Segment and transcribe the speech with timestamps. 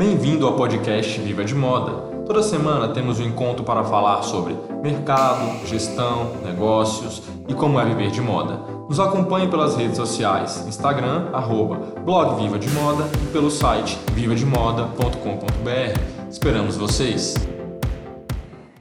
[0.00, 2.24] Bem-vindo ao podcast Viva de Moda.
[2.24, 8.10] Toda semana temos um encontro para falar sobre mercado, gestão, negócios e como é viver
[8.10, 8.60] de moda.
[8.88, 16.00] Nos acompanhe pelas redes sociais, Instagram, arroba, blog Viva de Moda e pelo site vivademoda.com.br.
[16.30, 17.34] Esperamos vocês!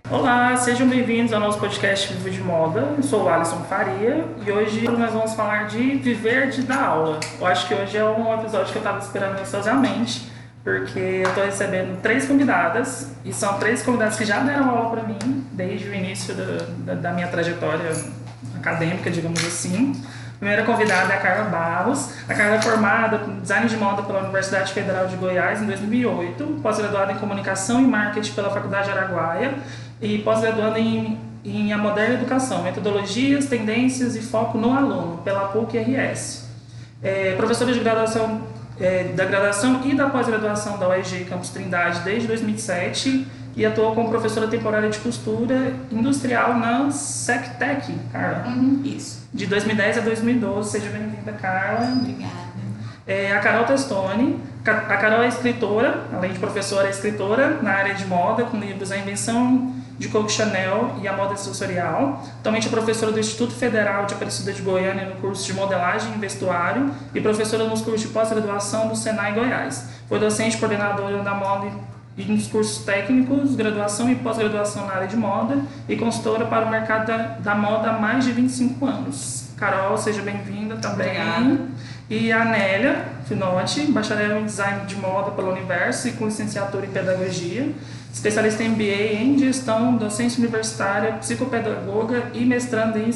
[0.09, 2.93] Olá, sejam bem-vindos ao nosso podcast Viva de Moda.
[2.95, 7.20] Eu sou o Alisson Faria e hoje nós vamos falar de viver de dar aula.
[7.38, 10.39] Eu acho que hoje é um episódio que eu estava esperando ansiosamente
[10.77, 15.04] porque eu estou recebendo três convidadas e são três convidadas que já deram aula para
[15.04, 17.91] mim desde o início da, da, da, minha trajetória
[18.55, 20.00] acadêmica, digamos assim.
[20.36, 22.11] A primeira convidada é a Carla Barros.
[22.29, 26.60] A Carla é formada em design de moda pela Universidade Federal de Goiás em 2008,
[26.61, 29.55] pós-graduada em comunicação e marketing pela Faculdade Araguaia
[29.99, 36.47] e pós-graduada em, em a moderna educação, metodologias, tendências e foco no aluno pela PUC-RS.
[37.02, 38.41] É, professora de graduação
[38.80, 44.09] é, da graduação e da pós-graduação da UEG Campus Trindade desde 2007 e atuou como
[44.09, 48.47] professora temporária de costura industrial na SecTech, Carla.
[48.47, 49.27] Uhum, isso.
[49.33, 50.72] De 2010 a 2012.
[50.72, 51.91] Seja bem-vinda, Carla.
[51.91, 52.50] Obrigada.
[53.05, 54.39] É, a Carol Testoni.
[54.66, 58.91] A Carol é escritora, além de professora, é escritora na área de moda, com livros
[58.91, 62.23] A Invenção de Coco Chanel e a moda sensorial.
[62.39, 66.17] Atualmente é professora do Instituto Federal de Aparecida de Goiânia no curso de modelagem e
[66.17, 69.89] vestuário e professora nos cursos de pós-graduação do Senai Goiás.
[70.08, 71.67] Foi docente coordenadora da moda
[72.17, 76.69] e nos cursos técnicos, graduação e pós-graduação na área de moda e consultora para o
[76.69, 79.50] mercado da, da moda há mais de 25 anos.
[79.58, 81.09] Carol, seja bem-vinda também.
[81.09, 81.59] Obrigada.
[82.09, 86.89] E a Nélia Finotti, bacharel em design de moda pela Universo e com licenciatura em
[86.89, 87.69] pedagogia
[88.13, 93.09] especialista em MBA em gestão, docência universitária, psicopedagoga e mestrando em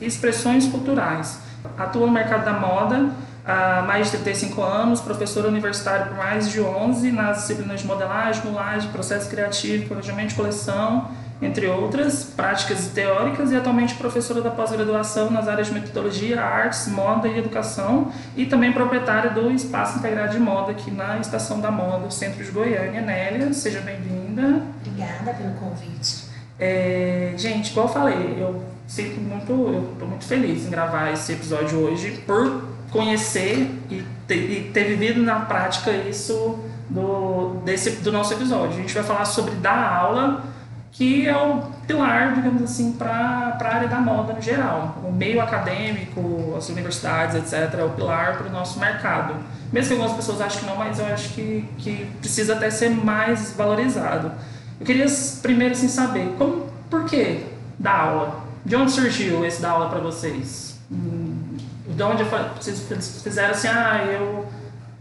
[0.00, 1.40] expressões culturais.
[1.76, 3.10] Atua no mercado da moda
[3.44, 8.42] há mais de 35 anos, professora universitária por mais de 11 nas disciplinas de modelagem,
[8.44, 11.10] moulagem, processo criativo, planejamento de coleção,
[11.42, 17.28] entre outras práticas teóricas, e atualmente professora da pós-graduação nas áreas de metodologia, artes, moda
[17.28, 22.10] e educação, e também proprietária do Espaço Integrado de Moda aqui na Estação da Moda,
[22.10, 23.00] Centro de Goiânia.
[23.00, 24.62] Nélia, seja bem-vinda.
[24.84, 26.24] Obrigada pelo convite.
[26.58, 31.32] É, gente, como eu falei, eu sinto muito, eu estou muito feliz em gravar esse
[31.32, 36.58] episódio hoje por conhecer e ter, e ter vivido na prática isso
[36.90, 38.78] do, desse, do nosso episódio.
[38.78, 40.44] A gente vai falar sobre dar aula
[40.92, 44.98] que é o pilar, digamos assim, para a área da moda no geral.
[45.04, 49.34] O meio acadêmico, as universidades, etc., é o pilar para o nosso mercado.
[49.72, 52.90] Mesmo que algumas pessoas achem que não, mas eu acho que, que precisa até ser
[52.90, 54.32] mais valorizado.
[54.80, 55.06] Eu queria
[55.42, 57.46] primeiro assim, saber como, por que
[57.78, 58.44] dar aula?
[58.64, 60.78] De onde surgiu esse dar aula para vocês?
[60.90, 61.56] Hum,
[61.86, 64.46] de onde vocês fizeram assim, ah, eu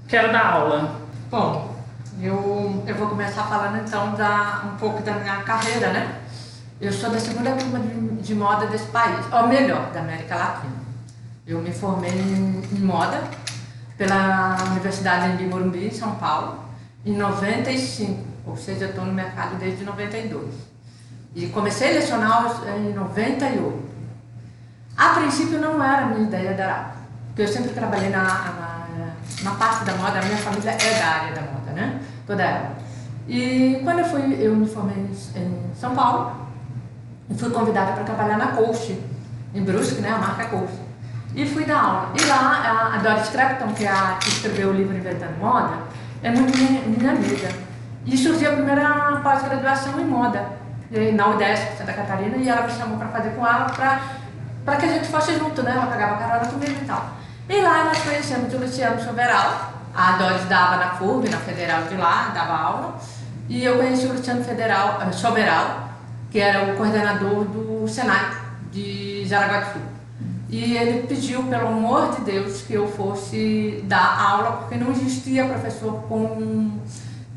[0.08, 0.96] quero dar aula?
[1.32, 1.69] Bom,
[2.22, 6.20] eu, eu vou começar falando então da, um pouco da minha carreira, né?
[6.82, 10.80] Eu sou da segunda turma de, de moda desse país, ou melhor, da América Latina.
[11.48, 13.22] Eu me formei em, em moda
[13.98, 16.64] pela Universidade de Morumbi, em São Paulo,
[17.06, 20.54] em 95, ou seja, estou no mercado desde 92.
[21.36, 23.90] E comecei a lecionar em 98.
[24.98, 26.96] A princípio não era a minha ideia da aula,
[27.28, 29.14] porque eu sempre trabalhei na, na,
[29.44, 31.49] na parte da moda, a minha família é da área da moda,
[32.38, 32.76] ela.
[33.28, 36.32] E quando eu fui, eu me formei em São Paulo,
[37.30, 39.00] e fui convidada para trabalhar na Coach,
[39.54, 40.74] em Brusque, né, a marca Coach.
[41.36, 42.14] E fui dar aula.
[42.20, 45.78] E lá, a Doris Trepton, que, é a, que escreveu o livro Inventando Moda,
[46.24, 47.50] é muito minha, minha amiga.
[48.06, 50.44] E surgiu a primeira pós-graduação em moda,
[51.14, 53.66] na UDESC, Santa Catarina, e ela me chamou para fazer com ela,
[54.66, 55.72] para que a gente fosse junto, né?
[55.72, 57.12] Ela pagava carona comigo e tal.
[57.48, 61.96] E lá nós conhecemos o Luciano Choveral, a Doris dava na FURB, na Federal de
[61.96, 63.00] lá, dava aula.
[63.48, 65.90] E eu conheci o Luciano Federal, uh, Choveral,
[66.30, 68.32] que era o coordenador do Senai
[68.72, 69.82] de Jaraguá do Sul.
[70.50, 75.46] E ele pediu, pelo amor de Deus, que eu fosse dar aula, porque não existia
[75.46, 76.80] professor com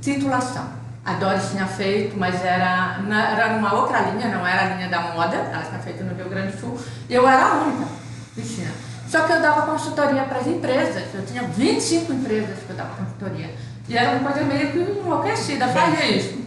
[0.01, 0.67] titulação.
[1.05, 3.01] A Doris tinha feito, mas era,
[3.33, 6.29] era numa outra linha, não era a linha da moda, ela tinha feito no Rio
[6.29, 6.79] Grande do Sul,
[7.09, 7.87] e eu era a única
[8.35, 8.92] que tinha.
[9.13, 12.95] Só que eu dava consultoria para as empresas, eu tinha 25 empresas que eu dava
[12.95, 13.55] consultoria.
[13.87, 16.39] E era uma coisa meio que enlouquecida, fazia isso.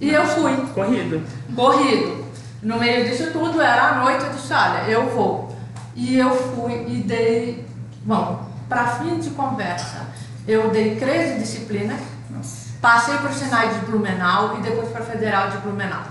[0.00, 0.56] E eu fui.
[0.72, 1.20] Corrido.
[1.56, 2.24] Corrido.
[2.62, 5.52] No meio disso tudo, era a noite, eu disse, olha, eu vou.
[5.96, 7.66] E eu fui e dei,
[8.04, 10.06] bom, para fim de conversa,
[10.46, 11.98] eu dei 13 disciplinas,
[12.80, 16.04] passei para o Senai de Blumenau e depois para a Federal de Blumenau.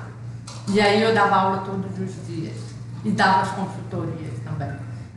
[0.68, 2.58] E aí eu dava aula todos os dias
[3.06, 4.29] e dava as consultorias.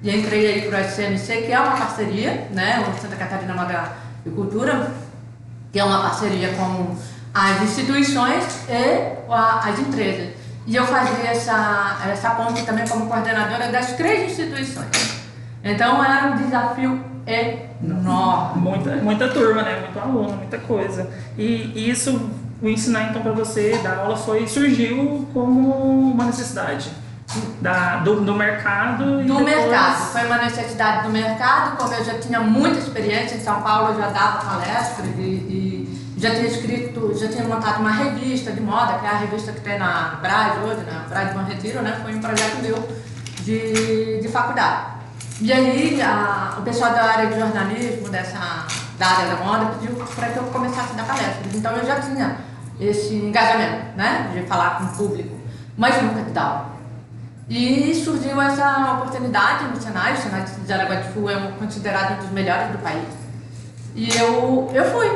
[0.02, 2.84] E entrei aí para o SCMC, que é uma parceria, né?
[2.88, 3.92] O Santa Catarina Moda
[4.26, 4.90] e Cultura,
[5.72, 6.96] que é uma parceria com
[7.32, 10.30] as instituições e as empresas.
[10.66, 14.88] E eu fazia essa, essa ponte também como coordenadora das três instituições.
[15.62, 18.60] Então era um desafio enorme.
[18.60, 19.80] Muita, muita turma, né?
[19.80, 21.08] Muito aluno, muita coisa.
[21.38, 22.28] E isso,
[22.60, 26.90] o ensinar então para você da aula foi surgiu como uma necessidade
[27.60, 29.04] da, do, do mercado.
[29.04, 29.44] do depois...
[29.44, 30.12] mercado.
[30.12, 34.00] Foi uma necessidade do mercado, como eu já tinha muita experiência em São Paulo, eu
[34.00, 38.98] já dava palestras e, e já tinha escrito, já tinha montado uma revista de moda,
[38.98, 41.98] que é a revista que tem na Braz hoje, na Braz de Bom Retiro, né?
[42.02, 42.88] Foi um projeto meu
[43.40, 44.92] de, de faculdade.
[45.40, 48.66] E aí a, o pessoal da área de jornalismo, dessa,
[48.98, 51.54] da área da moda, pediu para que eu começasse a dar palestras.
[51.54, 52.36] Então eu já tinha
[52.80, 54.30] esse engajamento, né?
[54.32, 55.36] De falar com o público,
[55.76, 56.71] mas nunca de dar aula.
[57.54, 62.68] E surgiu essa oportunidade no Senai, o Senai de Araguatifu é considerado um dos melhores
[62.72, 63.04] do país.
[63.94, 65.06] E eu, eu fui.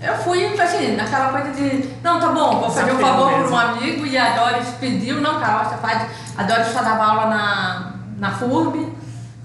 [0.00, 3.58] Eu fui, assim, naquela coisa de, não, tá bom, vou fazer um favor para um
[3.58, 6.08] amigo e a Doris pediu, não, Carol, você faz.
[6.38, 8.88] A Doris só dava aula na, na FURB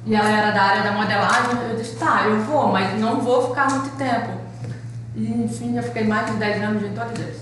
[0.06, 1.52] e ela era da área da modelagem.
[1.68, 4.30] Eu disse, tá, eu vou, mas não vou ficar muito tempo.
[5.16, 7.42] E, enfim, eu fiquei mais de 10 anos em todas eles.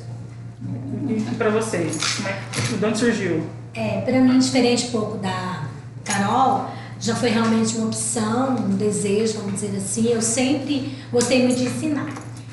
[1.10, 2.40] E para vocês, como é,
[2.78, 3.63] de onde surgiu?
[3.76, 5.64] É, para mim, diferente um pouco da
[6.06, 10.08] Carol, já foi realmente uma opção, um desejo, vamos dizer assim.
[10.08, 12.08] Eu sempre gostei muito de ensinar.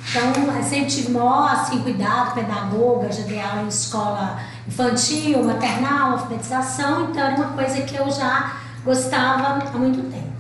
[0.08, 6.12] Então, eu sempre tive maior assim, cuidado, pedagoga, já dei aula em escola infantil, maternal,
[6.12, 10.30] alfabetização, então era uma coisa que eu já gostava há muito tempo.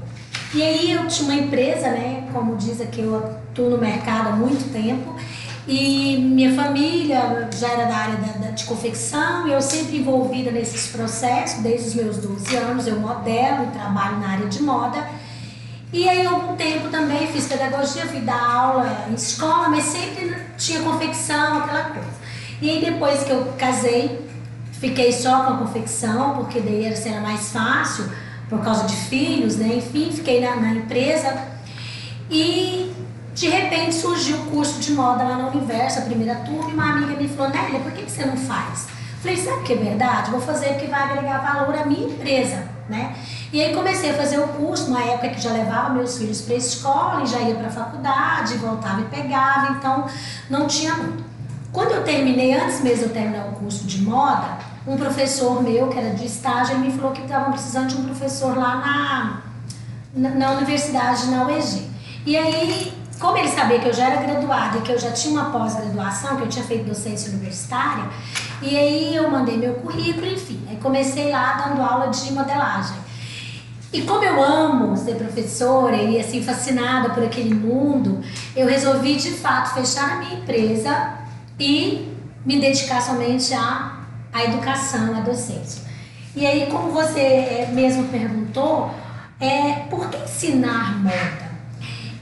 [0.52, 4.32] E aí eu tinha uma empresa, né, como diz aqui, eu atuo no mercado há
[4.32, 5.14] muito tempo,
[5.72, 10.88] e minha família já era da área da, da, de confecção eu sempre envolvida nesses
[10.88, 15.08] processos, desde os meus 12 anos, eu modelo e trabalho na área de moda.
[15.92, 20.80] E aí, algum tempo também fiz pedagogia, fui dar aula em escola, mas sempre tinha
[20.80, 22.08] confecção, aquela coisa.
[22.60, 24.28] E aí, depois que eu casei,
[24.72, 28.10] fiquei só com a confecção, porque daí era, era mais fácil,
[28.48, 29.76] por causa de filhos, né?
[29.76, 31.32] Enfim, fiquei na, na empresa.
[32.28, 32.92] E
[33.34, 36.92] de repente surgiu o curso de moda lá na Universo, a primeira turma, e uma
[36.92, 38.88] amiga me falou: Nélia, por que, que você não faz?
[39.20, 40.30] Falei, sabe que é verdade?
[40.30, 43.14] Vou fazer porque vai agregar valor à minha empresa, né?
[43.52, 46.54] E aí comecei a fazer o curso, numa época que já levava meus filhos para
[46.54, 50.06] a escola e já ia para a faculdade, voltava e pegava, então
[50.48, 51.22] não tinha muito.
[51.70, 55.88] Quando eu terminei, antes mesmo de eu terminar o curso de moda, um professor meu,
[55.88, 59.42] que era de estágio, me falou que estavam precisando de um professor lá na,
[60.14, 61.90] na, na universidade, na UEG.
[62.24, 65.38] E aí, como ele sabia que eu já era graduada e que eu já tinha
[65.38, 68.04] uma pós-graduação, que eu tinha feito docência universitária,
[68.62, 70.60] e aí eu mandei meu currículo, enfim.
[70.68, 72.96] Aí comecei lá dando aula de modelagem.
[73.92, 78.22] E como eu amo ser professora e assim fascinada por aquele mundo,
[78.56, 81.14] eu resolvi de fato fechar a minha empresa
[81.58, 82.08] e
[82.46, 83.98] me dedicar somente à,
[84.32, 85.82] à educação, à docência.
[86.34, 88.94] E aí, como você mesmo perguntou,
[89.40, 91.49] é por que ensinar moda?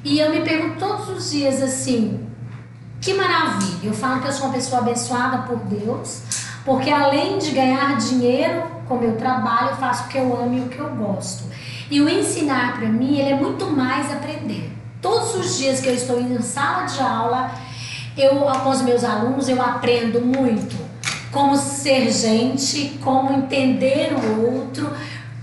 [0.08, 2.26] E eu me pergunto todos os dias assim,
[2.98, 3.88] que maravilha!
[3.88, 6.22] Eu falo que eu sou uma pessoa abençoada por Deus,
[6.64, 10.60] porque além de ganhar dinheiro com meu trabalho, eu faço o que eu amo e
[10.62, 11.44] o que eu gosto.
[11.90, 14.72] E o ensinar para mim, ele é muito mais aprender.
[15.02, 17.50] Todos os dias que eu estou indo em sala de aula,
[18.16, 20.74] eu com os meus alunos, eu aprendo muito
[21.30, 24.90] como ser gente, como entender o outro,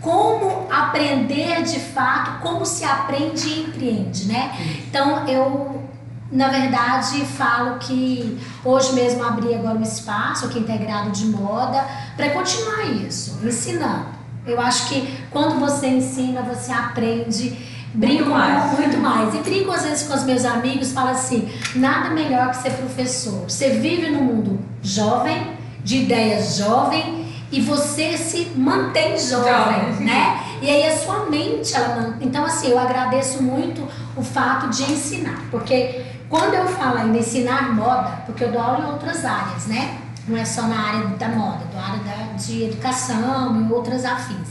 [0.05, 4.55] como aprender de fato, como se aprende e empreende, né?
[4.87, 5.83] Então eu
[6.31, 11.85] na verdade, falo que hoje mesmo abri agora um espaço aqui integrado de moda
[12.17, 14.07] para continuar isso, ensinando.
[14.45, 17.57] Eu acho que quando você ensina, você aprende.
[17.93, 18.79] Brinco muito mais.
[18.79, 19.35] muito mais.
[19.35, 23.43] E brinco às vezes com os meus amigos, falo assim: nada melhor que ser professor.
[23.47, 27.24] Você vive num mundo jovem, de ideias jovem,
[27.55, 30.43] e você se mantém jovem, né?
[30.61, 35.41] E aí a sua mente, ela Então, assim, eu agradeço muito o fato de ensinar,
[35.51, 39.99] porque quando eu falo em ensinar moda, porque eu dou aula em outras áreas, né?
[40.27, 44.49] não é só na área da moda, da área da, de educação e outras afins.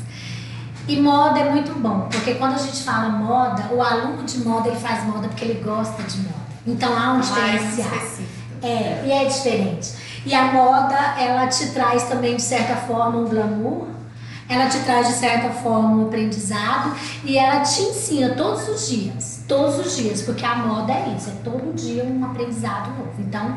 [0.87, 4.68] E moda é muito bom, porque quando a gente fala moda, o aluno de moda
[4.68, 6.44] ele faz moda porque ele gosta de moda.
[6.66, 7.88] Então há um diferencial.
[8.62, 9.92] É, e é diferente.
[10.26, 13.88] E a moda, ela te traz também, de certa forma, um glamour,
[14.49, 19.45] ela te traz, de certa forma, um aprendizado e ela te ensina todos os dias.
[19.47, 23.14] Todos os dias, porque a moda é isso, é todo dia um aprendizado novo.
[23.19, 23.57] Então,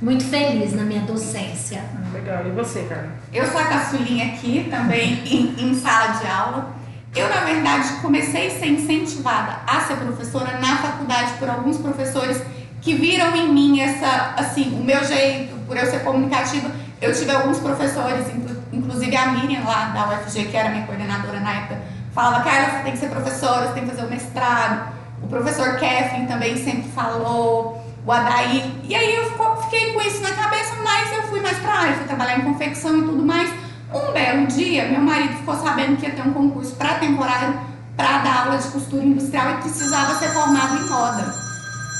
[0.00, 1.82] muito feliz na minha docência.
[1.94, 2.46] Ah, legal.
[2.46, 3.10] E você, Carla?
[3.32, 6.76] Eu sou a caçulinha aqui, também em, em, sala de aula.
[7.14, 12.42] Eu, na verdade, comecei a ser incentivada a ser professora na faculdade por alguns professores
[12.86, 16.70] que viram em mim essa, assim, o meu jeito, por eu ser comunicativa.
[17.02, 18.24] Eu tive alguns professores,
[18.72, 21.80] inclusive a Miriam lá da UFG, que era minha coordenadora na época,
[22.14, 24.92] falava, Carla, você tem que ser professora, você tem que fazer o mestrado.
[25.20, 28.70] O professor Kevin também sempre falou, o Adair.
[28.84, 32.04] E aí eu fiquei com isso na cabeça, mas eu fui mais pra área, fui
[32.04, 33.52] trabalhar em confecção e tudo mais.
[33.92, 37.52] Um belo dia, meu marido ficou sabendo que ia ter um concurso para temporário
[37.96, 41.45] para dar aula de costura industrial e precisava ser formado em moda.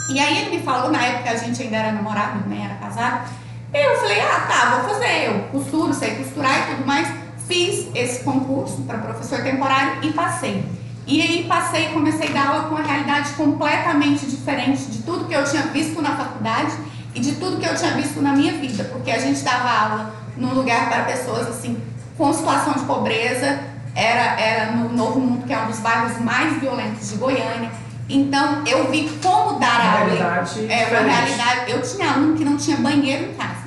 [0.09, 3.29] E aí ele me falou, na época a gente ainda era namorado, nem era casado.
[3.75, 5.27] Eu falei, ah tá, vou fazer.
[5.27, 7.09] Eu costuro, sei costurar e tudo mais.
[7.49, 10.65] Fiz esse concurso para professor temporário e passei.
[11.07, 15.35] E aí passei comecei a dar aula com uma realidade completamente diferente de tudo que
[15.35, 16.73] eu tinha visto na faculdade
[17.15, 20.15] e de tudo que eu tinha visto na minha vida, porque a gente dava aula
[20.37, 21.81] num lugar para pessoas assim
[22.19, 23.61] com situação de pobreza,
[23.95, 27.71] era, era no Novo Mundo, que é um dos bairros mais violentos de Goiânia.
[28.09, 30.05] Então eu vi como dar uma aula.
[30.05, 31.71] Realidade é uma realidade.
[31.71, 33.67] Eu tinha aluno que não tinha banheiro em casa.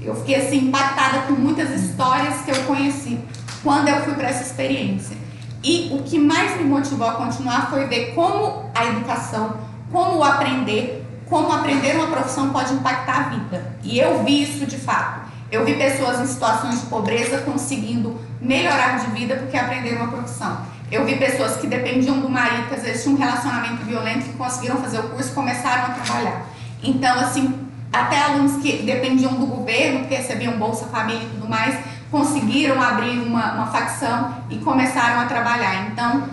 [0.00, 3.20] Eu fiquei assim impactada com muitas histórias que eu conheci
[3.62, 5.16] quando eu fui para essa experiência.
[5.62, 9.58] E o que mais me motivou a continuar foi ver como a educação,
[9.92, 13.76] como o aprender, como aprender uma profissão pode impactar a vida.
[13.82, 15.28] E eu vi isso de fato.
[15.52, 20.58] Eu vi pessoas em situações de pobreza conseguindo melhorar de vida porque aprenderam uma profissão.
[20.90, 24.32] Eu vi pessoas que dependiam do marido, que às vezes tinham um relacionamento violento, que
[24.32, 26.46] conseguiram fazer o curso e começaram a trabalhar.
[26.82, 27.54] Então, assim,
[27.92, 31.78] até alunos que dependiam do governo, que recebiam Bolsa Família e tudo mais,
[32.10, 35.90] conseguiram abrir uma, uma facção e começaram a trabalhar.
[35.92, 36.24] Então,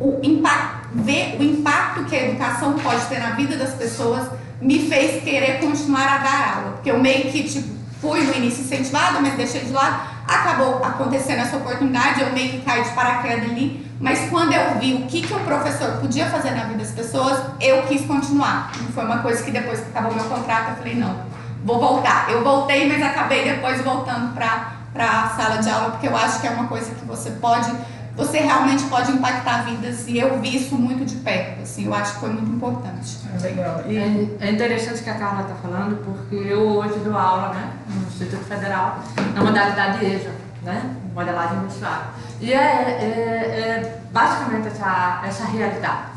[0.00, 4.28] o impacto, ver o impacto que a educação pode ter na vida das pessoas
[4.60, 6.72] me fez querer continuar a dar aula.
[6.72, 7.68] Porque eu meio que, tipo,
[8.00, 10.17] fui no início incentivada, mas deixei de lado.
[10.28, 13.88] Acabou acontecendo essa oportunidade, eu meio que caí de paraquedas ali.
[13.98, 17.40] Mas quando eu vi o que, que o professor podia fazer na vida das pessoas,
[17.60, 18.70] eu quis continuar.
[18.80, 21.16] Não foi uma coisa que depois que acabou meu contrato, eu falei, não,
[21.64, 22.30] vou voltar.
[22.30, 26.46] Eu voltei, mas acabei depois voltando para a sala de aula, porque eu acho que
[26.46, 27.72] é uma coisa que você pode,
[28.18, 32.14] você realmente pode impactar vidas e eu vi isso muito de perto, assim, eu acho
[32.14, 33.18] que foi muito importante.
[33.34, 33.82] É legal.
[33.86, 33.96] E...
[33.96, 38.08] É, é interessante que a Carla está falando, porque eu hoje dou aula, né, no
[38.08, 38.98] Instituto Federal,
[39.34, 40.32] na modalidade EJA,
[40.62, 42.12] né, modelagem industrial.
[42.40, 46.08] E é, é, é, basicamente essa, essa realidade.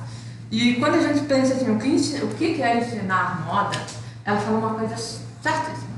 [0.51, 3.77] E quando a gente pensa assim, o que, o que é ensinar moda,
[4.25, 5.91] ela falou uma coisa certíssima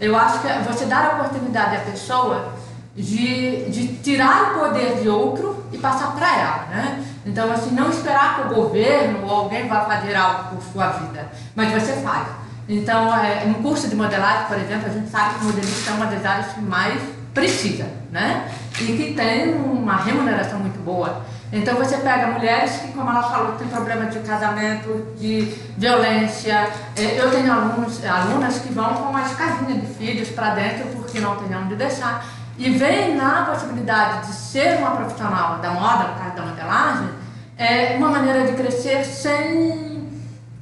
[0.00, 2.52] eu acho que você dar a oportunidade à pessoa
[2.98, 7.04] de, de tirar o poder de outro e passar para ela, né?
[7.24, 11.28] Então, assim, não esperar que o governo ou alguém vá fazer algo por sua vida,
[11.54, 12.26] mas você faz.
[12.68, 16.06] Então, é, no curso de modelagem, por exemplo, a gente sabe que modelista é uma
[16.06, 17.00] das áreas que mais
[17.32, 18.48] precisa, né?
[18.80, 21.22] E que tem uma remuneração muito boa.
[21.50, 26.68] Então você pega mulheres que, como ela falou, tem problema de casamento, de violência.
[26.94, 31.20] É, eu tenho alunos, alunas que vão com umas casinhas de filhos para dentro porque
[31.20, 32.22] não tem onde deixar.
[32.58, 37.08] E vem na possibilidade de ser uma profissional da moda, no caso da modelagem,
[37.56, 40.08] é uma maneira de crescer sem,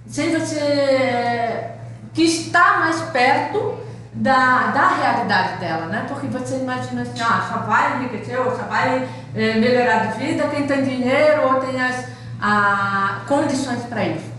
[0.07, 1.71] sem você
[2.13, 3.79] que está mais perto
[4.13, 6.05] da, da realidade dela, né?
[6.07, 10.49] Porque você imagina assim, ah, só vai enriquecer ou só vai é, melhorar de vida
[10.49, 12.07] quem tem dinheiro ou tem as
[12.41, 14.37] a, condições para isso.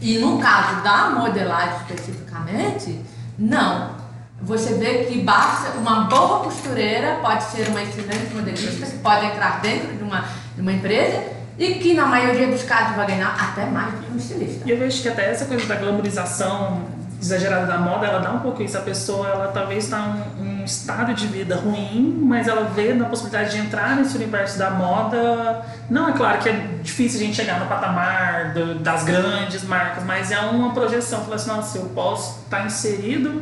[0.00, 3.04] E no caso da modelagem especificamente,
[3.38, 4.01] não.
[4.42, 9.60] Você vê que basta uma boa costureira, pode ser uma excelente modelista, que pode entrar
[9.60, 11.22] dentro de uma, de uma empresa
[11.56, 14.62] e que na maioria dos casos vai ganhar até mais do que um estilista.
[14.66, 16.82] E eu vejo que até essa coisa da glamorização
[17.20, 18.76] exagerada da moda, ela dá um pouco isso.
[18.76, 23.04] A pessoa, ela talvez está em um estado de vida ruim, mas ela vê na
[23.04, 25.64] possibilidade de entrar nesse universo da moda.
[25.88, 30.02] Não, é claro que é difícil a gente chegar no patamar do, das grandes marcas,
[30.02, 31.20] mas é uma projeção.
[31.22, 33.40] Falar assim, nossa, eu posso estar tá inserido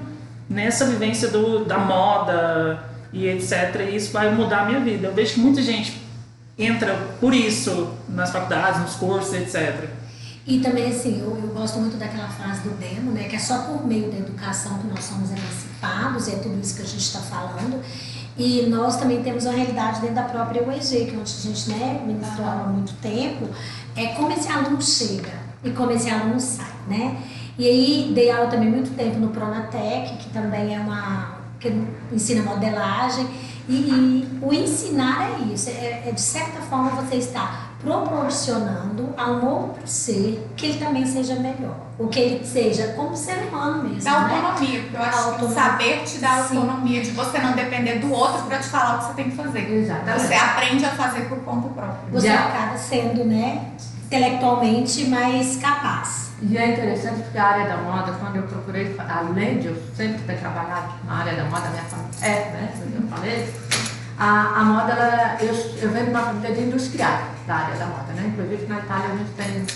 [0.50, 3.86] nessa vivência do, da moda e etc.
[3.88, 5.06] E isso vai mudar a minha vida.
[5.06, 6.02] Eu vejo que muita gente
[6.58, 9.88] entra por isso nas faculdades, nos cursos, etc.
[10.46, 13.24] E também, assim, eu, eu gosto muito daquela frase do Demo, né?
[13.28, 16.82] Que é só por meio da educação que nós somos emancipados, é tudo isso que
[16.82, 17.80] a gente está falando.
[18.36, 21.70] E nós também temos uma realidade dentro da própria UEG, que é onde a gente
[21.70, 23.48] né, ministrou há muito tempo,
[23.94, 27.16] é como esse aluno chega e como esse aluno sai, né?
[27.60, 31.70] E aí dei aula também muito tempo no Pronatec, que também é uma que
[32.10, 33.28] ensina modelagem.
[33.68, 39.30] E, e o ensinar é isso, é, é de certa forma você está proporcionando a
[39.30, 41.76] um outro ser que ele também seja melhor.
[41.98, 44.04] Ou que ele seja como ser humano mesmo.
[44.04, 44.40] Da né?
[44.42, 45.54] autonomia, porque eu acho que o Autonomia.
[45.54, 46.56] saber te dá Sim.
[46.56, 49.36] autonomia de você não depender do outro pra te falar o que você tem que
[49.36, 49.70] fazer.
[49.70, 50.26] Exatamente.
[50.26, 52.10] Você aprende a fazer por conta própria.
[52.10, 53.66] Você Já- acaba sendo, né,
[54.06, 56.29] intelectualmente mais capaz.
[56.42, 60.22] E é interessante porque a área da moda, quando eu procurei, além de eu sempre
[60.22, 63.54] ter trabalhado na área da moda, minha família é, né, como eu falei,
[64.18, 67.86] a, a moda, ela, eu, eu venho de uma família de industriais da área da
[67.86, 68.32] moda, né?
[68.32, 69.66] Inclusive na Itália a gente tem,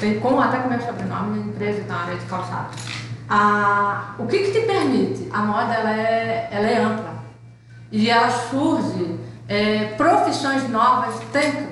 [0.00, 2.76] tem como até com meu sobrenome, empresa na área de calçados.
[3.28, 5.28] A, o que, que te permite?
[5.32, 7.14] A moda ela é, ela é ampla
[7.92, 11.69] e ela surge é, profissões novas dentro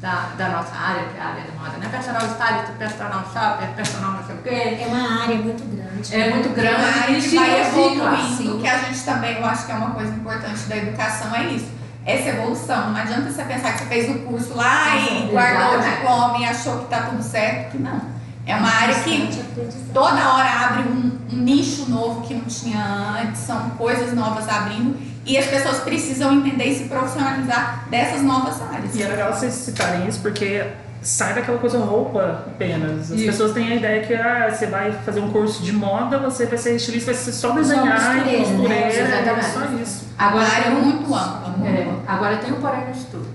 [0.00, 1.88] da, da nossa área, que é a área da moda, né?
[1.90, 4.82] Personal stylist, personal shopper, personal não sei o quê.
[4.82, 6.14] É uma área muito grande.
[6.14, 9.66] É muito É grande uma área que vai evoluindo, que a gente também, eu acho
[9.66, 11.70] que é uma coisa importante da educação, é isso.
[12.06, 12.90] Essa evolução.
[12.90, 16.44] Não adianta você pensar que você fez o curso lá e guardou o diploma e
[16.46, 18.00] achou que tá tudo certo, que não.
[18.46, 19.44] É uma área que
[19.92, 22.82] toda hora abre um, um nicho novo que não tinha
[23.22, 24.96] antes, são coisas novas abrindo
[25.28, 28.94] e as pessoas precisam entender e se profissionalizar dessas novas áreas.
[28.94, 30.66] E é legal vocês citarem isso porque
[31.02, 33.12] sai daquela coisa roupa apenas.
[33.12, 33.26] As Isso.
[33.26, 36.58] pessoas têm a ideia que ah, você vai fazer um curso de moda, você vai
[36.58, 38.44] ser estilista, vai ser só desenhar costureira, e né?
[38.44, 39.46] costureira, é Exatamente.
[39.52, 40.06] só isso.
[40.18, 41.54] Agora, área tem um- muito ampla.
[41.64, 42.02] É, ampla.
[42.08, 43.28] agora tem um porém no estudo,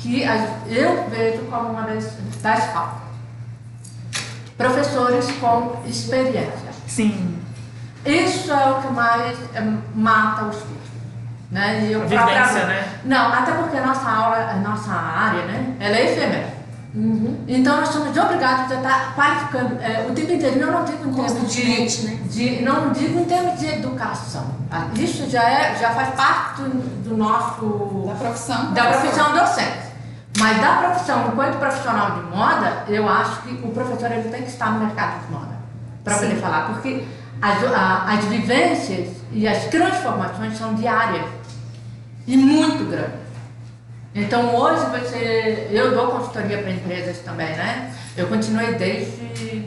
[0.00, 3.02] que a- eu vejo como uma das, das faltas.
[4.56, 6.70] Professores com experiência.
[6.86, 7.36] Sim,
[8.06, 9.60] Isso é o que mais é,
[9.94, 10.75] mata os cursos.
[11.50, 11.86] Né?
[11.86, 12.88] E eu a vivência, né?
[13.04, 16.56] Não, até porque a nossa aula, a nossa área, né, ela é efêmera.
[16.94, 17.44] Uhum.
[17.46, 20.58] Então nós somos obrigados a estar qualificando é, o tempo inteiro.
[20.58, 22.18] Eu não digo em termos de, né?
[22.30, 24.46] de- não digo em termos de educação.
[24.70, 26.70] Ah, Isso já é, já faz parte do,
[27.10, 28.72] do nosso Da profissão.
[28.72, 29.86] da profissão docente.
[30.38, 34.48] Mas da profissão, enquanto profissional de moda, eu acho que o professor ele tem que
[34.50, 35.54] estar no mercado de moda
[36.02, 37.04] para poder falar, porque
[37.42, 41.24] as, a- as vivências e as transformações são diárias
[42.26, 43.26] e muito grandes.
[44.14, 47.92] Então hoje você, eu dou consultoria para empresas também, né?
[48.16, 49.66] Eu continuei desde,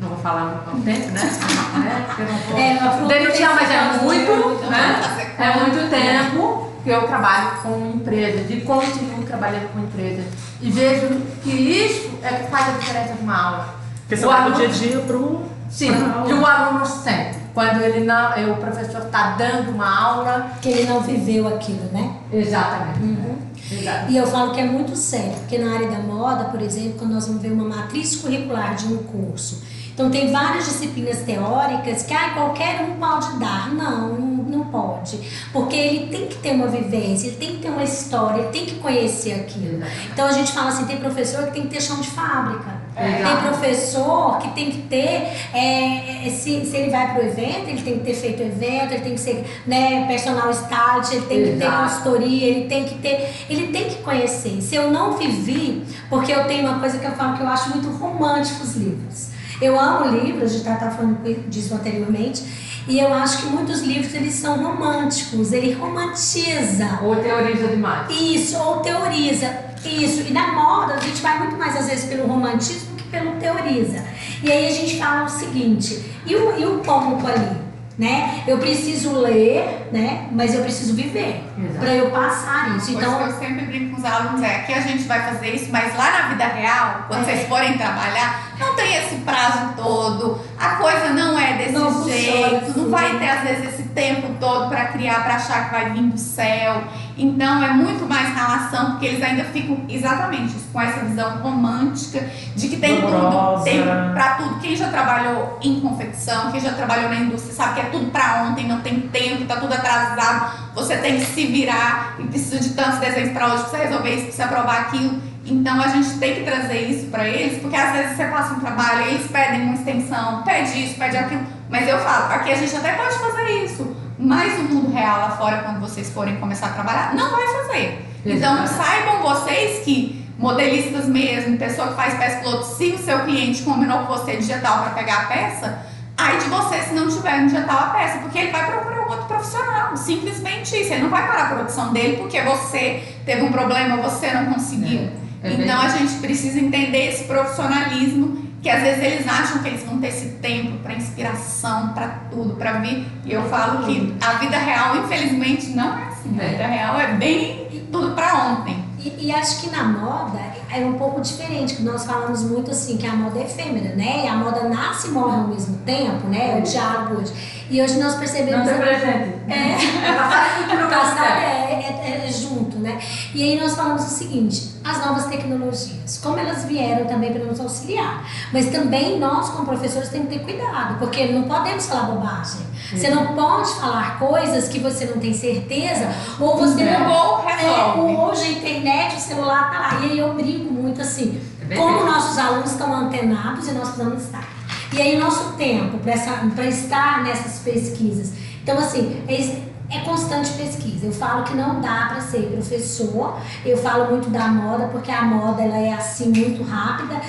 [0.00, 1.20] não vou falar há um tempo, né?
[2.06, 5.00] Porque eu não vou É, denunciar, mas é muito, Então, né?
[5.02, 10.24] fazer É muito tempo que eu trabalho com empresas e continuo trabalhando com empresas.
[10.60, 11.08] E vejo
[11.42, 13.74] que isso é que faz a diferença de uma aula.
[14.00, 15.42] Porque você O vai do aluno- dia a dia pro.
[15.70, 16.30] Sim, pra aula.
[16.30, 17.38] e o aluno sente.
[17.54, 20.52] Quando ele não, eh, o professor está dando uma aula.
[20.60, 22.16] Que ele não viveu aquilo, né?
[22.32, 23.00] Exatamente.
[23.00, 23.36] Uhum.
[23.70, 24.10] Exato.
[24.10, 27.12] E eu falo que é muito sério, porque na área da moda, por exemplo, quando
[27.12, 29.62] nós vamos ver uma matriz curricular de um curso,
[29.94, 33.72] então tem várias disciplinas teóricas que ah, qualquer um pode dar.
[33.74, 35.18] Não, não pode.
[35.52, 38.66] Porque ele tem que ter uma vivência, ele tem que ter uma história, ele tem
[38.66, 39.82] que conhecer aquilo.
[40.12, 42.82] Então a gente fala assim, tem professor que tem que ter chão de fábrica.
[42.94, 43.24] Exato.
[43.24, 47.68] Tem professor que tem que ter, é, é, se, se ele vai para o evento,
[47.68, 51.26] ele tem que ter feito o evento, ele tem que ser né, personal stylist, ele
[51.26, 51.82] tem que ter Exato.
[51.82, 54.60] consultoria, ele tem que ter, ele tem que conhecer.
[54.60, 57.70] Se eu não vivi, porque eu tenho uma coisa que eu falo que eu acho
[57.70, 59.31] muito romântico os livros.
[59.62, 62.42] Eu amo livros, a gente estava falando disso anteriormente,
[62.88, 66.98] e eu acho que muitos livros eles são românticos, ele romantiza.
[67.00, 68.10] Ou teoriza demais.
[68.10, 69.54] Isso, ou teoriza.
[69.84, 70.22] Isso.
[70.28, 74.04] E na moda, a gente vai muito mais às vezes pelo romantismo que pelo teoriza.
[74.42, 77.61] E aí a gente fala o seguinte, e o, e o ponto ali?
[77.98, 78.42] Né?
[78.46, 80.26] Eu preciso ler, né?
[80.32, 81.44] Mas eu preciso viver
[81.78, 82.92] para eu passar isso.
[82.92, 85.70] Então, Então, eu sempre brinco com os alunos é que a gente vai fazer isso,
[85.70, 87.24] mas lá na vida real, quando É.
[87.24, 92.14] vocês forem trabalhar, não tem esse prazo todo, a coisa não é desse Não funciona
[92.14, 92.80] jeito, assim.
[92.80, 96.02] não vai ter às vezes esse tempo todo para criar, para achar que vai vir
[96.04, 96.82] do céu.
[97.16, 102.68] Então é muito mais relação, porque eles ainda ficam exatamente com essa visão romântica de
[102.68, 103.64] que tem tudo, Amorosa.
[103.64, 104.60] tem pra tudo.
[104.60, 108.46] Quem já trabalhou em confecção, quem já trabalhou na indústria, sabe que é tudo pra
[108.48, 110.72] ontem, não tem tempo, tá tudo atrasado.
[110.74, 114.22] Você tem que se virar e precisa de tantos desenhos pra hoje, precisa resolver isso,
[114.24, 115.20] precisa aprovar aquilo.
[115.44, 118.60] Então a gente tem que trazer isso pra eles, porque às vezes você passa um
[118.60, 121.42] trabalho, eles pedem uma extensão, pede isso, pede aquilo.
[121.68, 123.96] Mas eu falo, aqui a gente até pode fazer isso.
[124.24, 128.06] Mas o mundo real lá fora, quando vocês forem começar a trabalhar, não vai fazer.
[128.24, 133.62] Então saibam vocês que modelistas mesmo, pessoa que faz peça piloto, se o seu cliente
[133.62, 137.48] combinou com você digital para pegar a peça, aí de você se não tiver no
[137.48, 140.92] digital a peça, porque ele vai procurar um outro profissional, simplesmente isso.
[140.92, 145.10] Ele não vai parar a produção dele porque você teve um problema, você não conseguiu.
[145.42, 149.68] É, é então a gente precisa entender esse profissionalismo que às vezes eles acham que
[149.68, 153.06] eles vão ter esse tempo para inspiração, para tudo, para vir.
[153.24, 156.38] E eu falo que a vida real, infelizmente, não é assim.
[156.38, 156.48] A É.
[156.48, 158.82] vida real é bem tudo para ontem.
[158.98, 160.38] E, e, acho que na moda
[160.72, 164.22] é um pouco diferente, que nós falamos muito assim, que a moda é efêmera, né?
[164.24, 166.56] E a moda nasce e morre ao mesmo tempo, né?
[166.56, 167.32] É o diálogo hoje.
[167.68, 168.64] E hoje nós percebemos.
[168.64, 169.34] Não presente.
[169.48, 170.08] É.
[170.08, 173.00] é passado é, é, é, junto, né?
[173.34, 177.60] E aí nós falamos o seguinte: as novas tecnologias, como elas vieram também para nos
[177.60, 178.24] auxiliar.
[178.52, 182.60] Mas também nós, como professores, temos que ter cuidado, porque não podemos falar bobagem.
[182.92, 187.10] Você não pode falar coisas que você não tem certeza, ou você não.
[187.10, 190.00] Ou é, hoje a internet, o celular tá lá.
[190.02, 191.40] E aí eu brinco muito assim,
[191.70, 194.46] é como nossos alunos estão antenados e nós precisamos estar.
[194.92, 198.34] E aí nosso tempo para estar nessas pesquisas.
[198.62, 201.06] Então, assim, é, é constante pesquisa.
[201.06, 203.38] Eu falo que não dá para ser professor.
[203.64, 207.20] Eu falo muito da moda, porque a moda ela é assim muito rápida.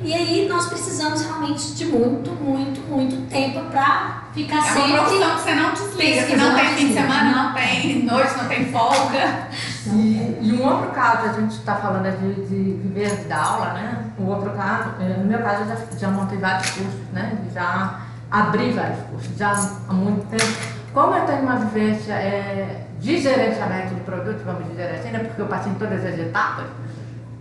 [0.00, 4.92] E aí nós precisamos realmente de muito, muito, muito tempo para ficar é sempre.
[4.92, 8.02] É uma profissão que você não desliga, que não tem fim de semana, não tem
[8.02, 9.48] noite, não tem folga.
[9.86, 14.04] E, e um outro caso, a gente está falando de, de viver da aula, né?
[14.18, 17.38] O outro caso, eh, no meu caso, eu já, já montei vários cursos, né?
[17.54, 18.00] Já
[18.30, 19.52] abri vários cursos, já
[19.88, 20.75] há muito tempo.
[20.96, 25.18] Como eu tenho uma vivência é, de gerenciamento de produtos, vamos dizer assim, né?
[25.18, 26.64] Porque eu passei em todas as etapas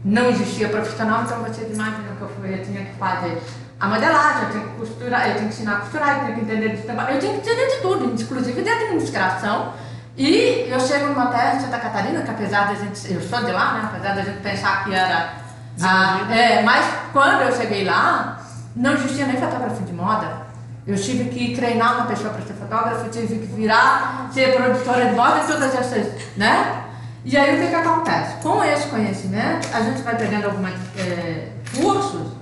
[0.03, 3.41] não existia profissional, então vocês imaginam que eu, fui, eu tinha que fazer
[3.79, 6.41] a modelagem, eu tinha que costurar, eu tinha que ensinar a costurar, eu tinha que
[6.41, 9.73] entender de trabalho, eu tinha que entender de tudo, inclusive de administração.
[10.15, 13.51] E eu chego numa terra de Santa Catarina, que apesar da gente, eu sou de
[13.51, 15.33] lá, né, apesar da gente pensar que era.
[15.81, 18.37] A, é, mas quando eu cheguei lá,
[18.75, 20.45] não existia nem fotógrafo de moda.
[20.87, 25.15] Eu tive que treinar uma pessoa para ser fotógrafo, tive que virar, ser produtora de
[25.15, 26.83] moda e todas essas, né?
[27.23, 28.35] E aí o que, que acontece?
[28.43, 32.33] Com esse conhecimento, a gente vai pegando alguns é, cursos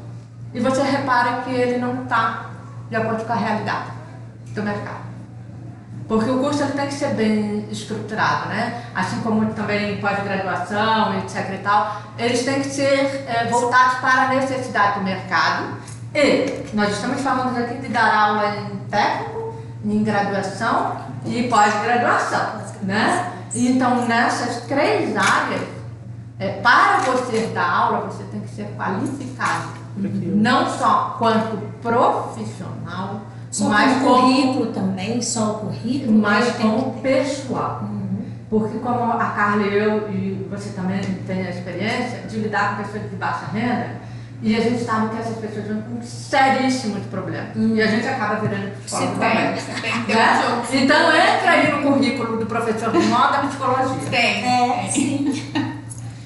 [0.54, 2.50] e você repara que ele não está
[2.90, 3.92] de acordo com a realidade
[4.48, 5.04] do mercado.
[6.08, 8.84] Porque o curso ele tem que ser bem estruturado, né?
[8.94, 14.28] Assim como também pós-graduação, etc e tal, eles têm que ser é, voltados para a
[14.28, 15.78] necessidade do mercado.
[16.14, 20.96] E nós estamos falando aqui de dar aula em técnico, em graduação
[21.26, 23.34] e pós-graduação, né?
[23.56, 25.68] Então, nessas três áreas,
[26.40, 29.70] é, para você dar aula, você tem que ser qualificado.
[29.96, 37.82] Não só quanto profissional, só mas como currículo também, só o currículo, mas como pessoal.
[37.84, 38.26] Uhum.
[38.50, 42.84] Porque como a Carla e eu, e você também tem a experiência de lidar com
[42.84, 44.03] pessoas de baixa renda,
[44.44, 47.56] e a gente sabe que essas pessoas vão com seríssimos problemas.
[47.56, 47.76] Hum.
[47.76, 49.46] E a gente acaba virando psicólogo também.
[49.46, 49.56] Né?
[50.74, 54.10] Então entra aí no currículo do professor de moda psicologia.
[54.12, 54.46] Tem.
[54.46, 55.44] É, sim.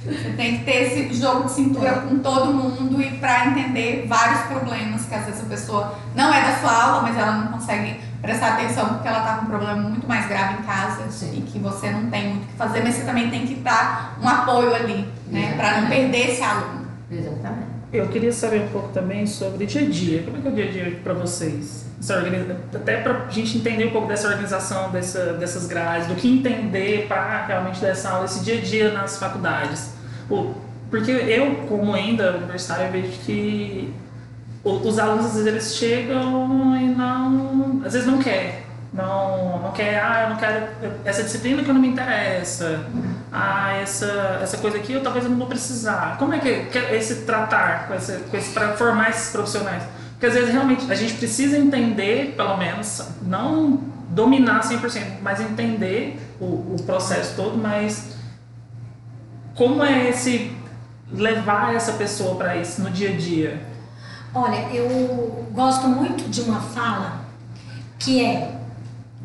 [0.04, 4.42] Você tem que ter esse jogo de cintura com todo mundo e para entender vários
[4.44, 8.00] problemas que às vezes a pessoa não é da sua aula, mas ela não consegue
[8.22, 11.38] prestar atenção porque ela está com um problema muito mais grave em casa Sim.
[11.38, 14.18] e que você não tem muito o que fazer, mas você também tem que dar
[14.20, 16.88] um apoio ali, né, para não perder esse aluno.
[17.12, 17.67] Exatamente.
[17.92, 20.24] Eu queria saber um pouco também sobre dia a dia.
[20.24, 21.86] Como é que é o dia a dia para vocês?
[22.76, 27.08] Até para a gente entender um pouco dessa organização dessa, dessas grades, do que entender
[27.08, 29.94] para realmente dessa aula, esse dia a dia nas faculdades.
[30.90, 33.94] Porque eu, como ainda universitário, vejo que
[34.64, 37.82] os alunos às vezes eles chegam e não.
[37.86, 40.68] às vezes não querem não, não quer, ah, eu não quero
[41.04, 42.86] essa disciplina que não me interessa,
[43.32, 46.18] ah, essa, essa coisa aqui eu talvez eu não vou precisar.
[46.18, 49.84] Como é que, que é esse tratar com esse, com esse para formar esses profissionais?
[50.12, 56.20] Porque às vezes realmente a gente precisa entender, pelo menos, não dominar 100%, mas entender
[56.40, 58.16] o, o processo todo, mas
[59.54, 60.56] como é esse
[61.12, 63.62] levar essa pessoa para isso no dia a dia?
[64.34, 67.22] Olha, eu gosto muito de uma fala
[68.00, 68.57] que é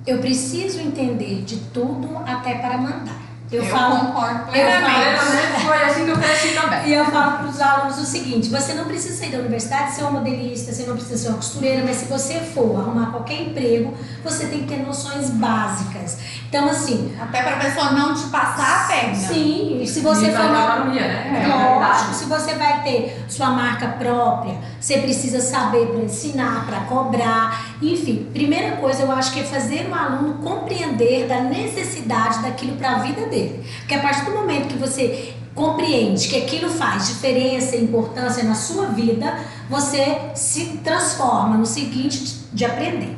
[0.06, 3.21] eu preciso entender de tudo até para mandar.
[3.52, 5.20] Eu, eu falo, concordo plenamente.
[5.66, 6.88] Foi assim que eu cresci também.
[6.88, 10.02] E eu falo para os alunos o seguinte: você não precisa sair da universidade ser
[10.02, 13.94] uma modelista, você não precisa ser uma costureira, mas se você for arrumar qualquer emprego,
[14.24, 16.18] você tem que ter noções básicas.
[16.48, 17.14] Então, assim.
[17.20, 19.14] Até para a pessoa não te passar a perna.
[19.14, 20.44] Sim, se você e for.
[20.44, 21.44] Economia, né?
[21.44, 26.80] É lógico, se você vai ter sua marca própria, você precisa saber para ensinar, para
[26.80, 27.76] cobrar.
[27.80, 32.92] Enfim, primeira coisa eu acho que é fazer o aluno compreender da necessidade daquilo para
[32.92, 33.41] a vida dele.
[33.78, 38.54] Porque a partir do momento que você compreende que aquilo faz diferença e importância na
[38.54, 43.16] sua vida, você se transforma no seguinte de aprender.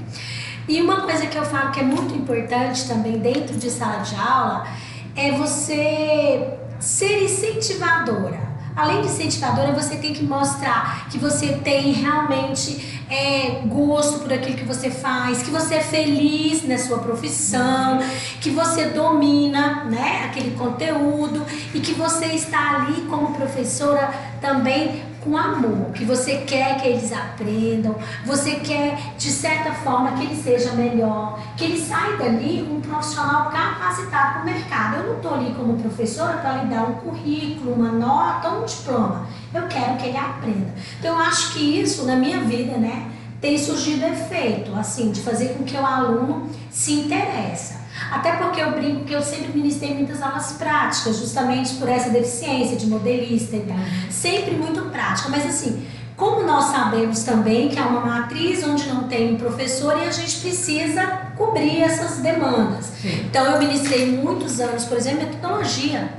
[0.67, 4.17] E uma coisa que eu falo que é muito importante também dentro de sala de
[4.17, 4.67] aula
[5.15, 8.43] é você ser incentivadora.
[8.75, 14.57] Além de incentivadora, você tem que mostrar que você tem realmente é, gosto por aquilo
[14.57, 18.01] que você faz, que você é feliz na sua profissão,
[18.41, 25.37] que você domina né, aquele conteúdo e que você está ali como professora também com
[25.37, 30.73] amor, que você quer que eles aprendam, você quer de certa forma que ele seja
[30.73, 34.97] melhor, que ele saia dali um profissional capacitado para o mercado.
[34.97, 39.27] Eu não estou ali como professora para lhe dar um currículo, uma nota um diploma.
[39.53, 40.75] Eu quero que ele aprenda.
[40.99, 43.11] Então eu acho que isso na minha vida, né,
[43.41, 47.84] tem surgido efeito, assim, de fazer com que o aluno se interesse.
[48.11, 52.77] Até porque eu brinco que eu sempre ministrei muitas aulas práticas, justamente por essa deficiência
[52.77, 53.77] de modelista e tal.
[54.11, 59.05] Sempre muito prática, mas assim, como nós sabemos também que há uma matriz onde não
[59.05, 61.05] tem um professor e a gente precisa
[61.37, 62.87] cobrir essas demandas.
[63.01, 63.27] Sim.
[63.27, 66.15] Então eu ministrei muitos anos, por exemplo, metodologia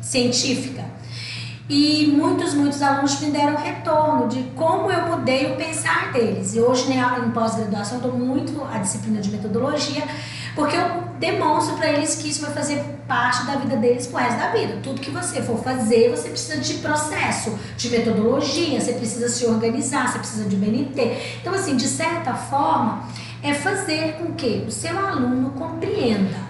[0.00, 0.84] científica.
[1.68, 6.54] E muitos, muitos alunos me deram retorno de como eu mudei o pensar deles.
[6.54, 10.04] E hoje, né, em pós-graduação, eu dou muito a disciplina de metodologia
[10.56, 14.38] porque eu demonstro para eles que isso vai fazer parte da vida deles pro resto
[14.38, 14.78] da vida.
[14.82, 20.08] Tudo que você for fazer, você precisa de processo, de metodologia, você precisa se organizar,
[20.08, 21.38] você precisa de BNT.
[21.40, 23.04] Então, assim, de certa forma,
[23.42, 26.46] é fazer com que o seu aluno compreenda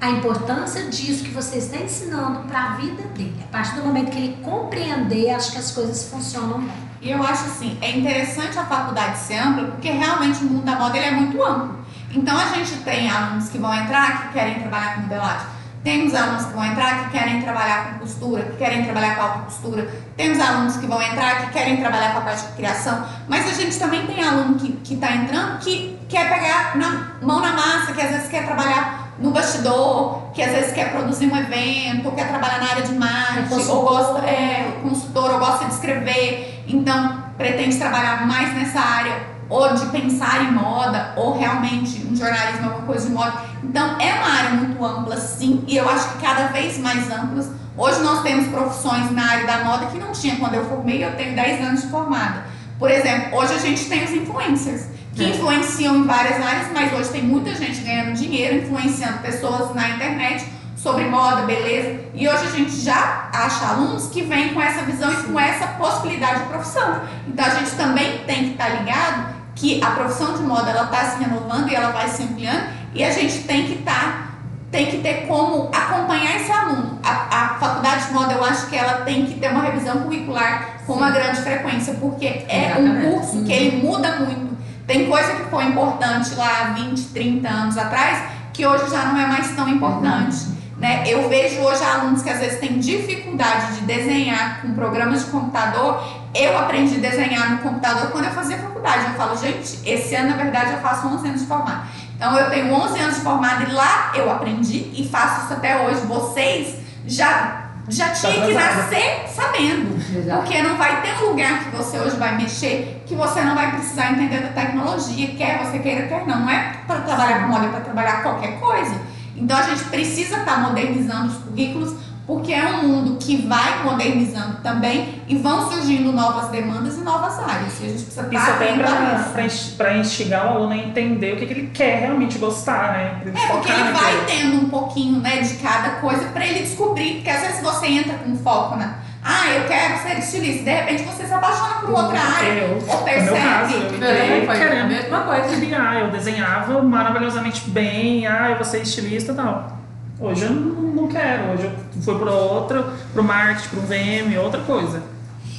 [0.00, 3.36] a importância disso que você está ensinando para a vida dele.
[3.44, 6.92] A partir do momento que ele compreender, acho que as coisas funcionam bem.
[7.02, 10.76] E eu acho assim, é interessante a faculdade ser ampla, porque realmente o mundo da
[10.76, 11.81] moda ele é muito amplo.
[12.14, 15.46] Então a gente tem alunos que vão entrar que querem trabalhar com modelagem.
[15.82, 19.38] Temos alunos que vão entrar que querem trabalhar com costura, que querem trabalhar com alta
[19.40, 19.90] costura.
[20.16, 23.04] Temos alunos que vão entrar que querem trabalhar com a parte de criação.
[23.26, 27.52] Mas a gente também tem aluno que está entrando que quer pegar na mão na
[27.52, 32.06] massa, que às vezes quer trabalhar no bastidor, que às vezes quer produzir um evento,
[32.06, 36.62] ou quer trabalhar na área de marketing, ou gosta, é, consultor, ou gosta de escrever.
[36.68, 42.66] Então, pretende trabalhar mais nessa área ou de pensar em moda, ou realmente um jornalismo
[42.66, 43.32] é uma coisa de moda.
[43.62, 47.50] Então é uma área muito ampla, sim, e eu acho que cada vez mais amplas.
[47.76, 51.16] Hoje nós temos profissões na área da moda que não tinha quando eu formei, eu
[51.16, 52.44] tenho 10 anos de formada.
[52.78, 55.28] Por exemplo, hoje a gente tem os influencers, que é.
[55.28, 60.44] influenciam em várias áreas, mas hoje tem muita gente ganhando dinheiro, influenciando pessoas na internet
[60.82, 62.00] sobre moda, beleza.
[62.12, 65.68] E hoje a gente já acha alunos que vêm com essa visão e com essa
[65.68, 67.02] possibilidade de profissão.
[67.28, 71.04] Então a gente também tem que estar ligado que a profissão de moda ela está
[71.04, 72.64] se renovando e ela vai se ampliando
[72.94, 74.28] e a gente tem que estar tá,
[74.72, 76.98] tem que ter como acompanhar esse aluno.
[77.04, 80.78] A, a, faculdade de moda eu acho que ela tem que ter uma revisão curricular
[80.84, 83.06] com uma grande frequência porque é Exatamente.
[83.06, 84.56] um curso que ele muda muito.
[84.86, 89.18] Tem coisa que foi importante lá há 20, 30 anos atrás que hoje já não
[89.18, 90.46] é mais tão importante.
[90.46, 90.61] Uhum.
[90.82, 91.04] Né?
[91.06, 96.02] Eu vejo hoje alunos que às vezes têm dificuldade de desenhar com programas de computador.
[96.34, 99.04] Eu aprendi a desenhar no computador quando eu fazia faculdade.
[99.06, 101.86] Eu falo, gente, esse ano na verdade eu faço 11 anos de formado.
[102.16, 105.86] Então eu tenho 11 anos de formado e lá eu aprendi e faço isso até
[105.86, 106.00] hoje.
[106.00, 106.74] Vocês
[107.06, 109.96] já já tinha que nascer sabendo.
[110.16, 110.42] Exato.
[110.42, 113.70] Porque não vai ter um lugar que você hoje vai mexer que você não vai
[113.72, 116.40] precisar entender da tecnologia, quer você queira, quer não.
[116.40, 119.11] Não é para trabalhar com moda, é para trabalhar qualquer coisa.
[119.42, 123.82] Então a gente precisa estar tá modernizando os currículos porque é um mundo que vai
[123.82, 127.80] modernizando também e vão surgindo novas demandas e novas áreas.
[127.80, 131.52] E a gente precisa Isso até para instigar o aluno a entender o que, que
[131.52, 133.22] ele quer realmente gostar, né?
[133.34, 137.30] É, porque ele vai tendo um pouquinho né, de cada coisa para ele descobrir, porque
[137.30, 140.64] às vezes você entra com foco na ah, eu quero ser estilista.
[140.64, 142.48] De repente você se apaixona por outra área.
[142.48, 143.26] Eu, ou percebe.
[143.26, 145.46] No meu caso, eu entrei querendo a mesma coisa.
[145.78, 149.78] Ah, eu desenhava maravilhosamente bem, ah, eu vou ser estilista e tal.
[150.18, 154.38] Hoje eu não quero, hoje eu fui para outra, para o marketing, para o VM,
[154.42, 155.02] outra coisa.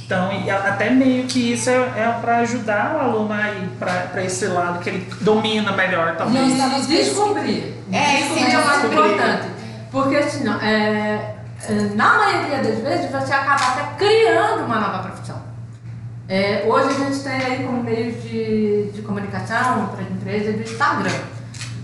[0.06, 0.30] Então,
[0.66, 4.80] até meio que isso é, é para ajudar o aluno a ir para esse lado
[4.80, 6.42] que ele domina melhor, talvez.
[6.46, 7.74] Nós estamos descobrir.
[7.90, 9.48] É, esse é o mais importante.
[9.90, 11.33] Porque senão, é, é,
[11.94, 15.42] na maioria das vezes, você acaba até criando uma nova profissão.
[16.28, 21.20] É, hoje a gente tem aí como meio de, de comunicação para empresas do Instagram.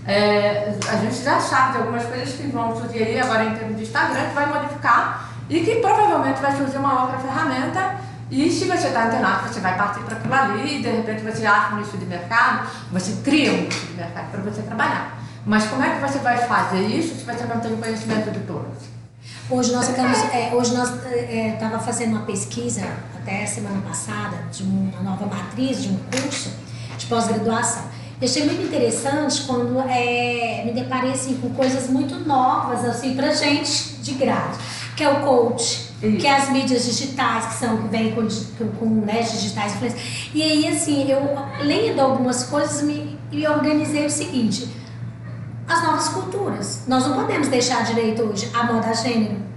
[0.07, 3.77] É, a gente já sabe de algumas coisas que vão surgir aí agora em termos
[3.77, 7.97] de Instagram, que vai modificar e que provavelmente vai surgir uma outra ferramenta.
[8.31, 11.45] E se você está antenado, você vai partir para aquilo ali e de repente você
[11.45, 15.17] acha um nicho de mercado, você cria um nicho de mercado para você trabalhar.
[15.45, 18.90] Mas como é que você vai fazer isso se você não tem conhecimento de todos?
[19.51, 24.63] Hoje nós estamos, é, hoje nós estava é, fazendo uma pesquisa até semana passada de
[24.63, 26.49] uma nova matriz de um curso
[26.97, 27.83] de pós-graduação.
[28.21, 33.33] Eu achei muito interessante quando é, me deparei assim, com coisas muito novas assim para
[33.33, 34.57] gente de grade,
[34.95, 36.17] que é o coach Isso.
[36.17, 38.25] Que é as mídias digitais, que são que vêm com,
[38.79, 39.73] com né, digitais
[40.33, 41.19] E aí, assim, eu
[41.59, 44.80] lendo algumas coisas, me, me organizei o seguinte:
[45.71, 46.83] as novas culturas.
[46.87, 49.51] Nós não podemos deixar direito hoje a moda gênero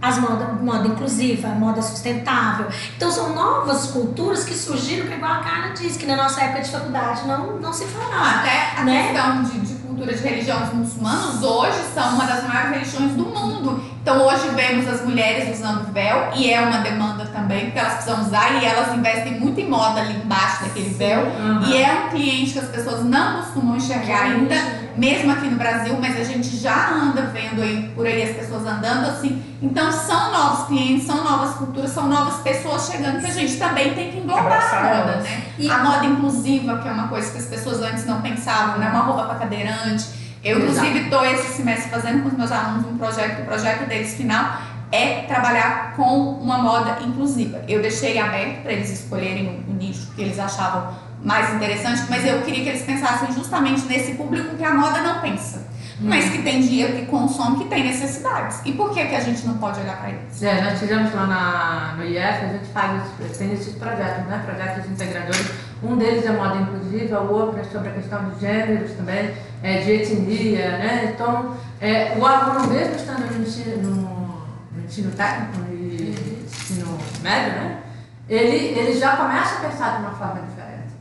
[0.00, 2.66] as moda, moda inclusiva, moda sustentável.
[2.96, 6.62] Então são novas culturas que surgiram, que igual a Carla disse, que na nossa época
[6.62, 8.40] de faculdade não, não se falava.
[8.40, 9.12] Até a né?
[9.12, 13.95] questão de, de cultura de religiões muçulmanas hoje são uma das maiores religiões do mundo.
[14.06, 18.20] Então hoje vemos as mulheres usando véu e é uma demanda também, porque elas precisam
[18.20, 21.22] usar e elas investem muito em moda ali embaixo daquele véu.
[21.22, 21.62] Uhum.
[21.66, 24.54] E é um cliente que as pessoas não costumam enxergar ainda,
[24.96, 28.64] mesmo aqui no Brasil, mas a gente já anda vendo aí por aí as pessoas
[28.64, 29.42] andando assim.
[29.60, 33.92] Então são novos clientes, são novas culturas, são novas pessoas chegando que a gente também
[33.92, 35.42] tem que englobar a moda, né?
[35.58, 38.88] E a moda inclusiva, que é uma coisa que as pessoas antes não pensavam, né?
[38.88, 42.96] Uma roupa para cadeirante eu, inclusive, estou esse semestre fazendo com os meus alunos um
[42.96, 44.60] projeto, o projeto deles final
[44.92, 47.64] é trabalhar com uma moda inclusiva.
[47.66, 52.42] Eu deixei aberto para eles escolherem o, nicho que eles achavam mais interessante, mas eu
[52.42, 55.65] queria que eles pensassem justamente nesse público que a moda não pensa.
[56.00, 56.08] Hum.
[56.08, 58.60] Mas que tem dinheiro, que consome, que tem necessidades.
[58.64, 60.42] E por que, que a gente não pode olhar para eles?
[60.42, 63.02] É, nós fizemos lá na, no IF, a gente faz,
[63.38, 64.42] tem esses projetos, né?
[64.44, 65.50] Projetos integradores
[65.82, 69.80] um deles é moda inclusiva, o outro é sobre a questão de gêneros também, é,
[69.80, 71.12] de etnia, né?
[71.14, 77.52] Então, é, o aluno mesmo estando no ensino, no, no ensino técnico e ensino médio,
[77.52, 77.82] né?
[78.28, 80.94] Ele, ele já começa a pensar de uma forma diferente.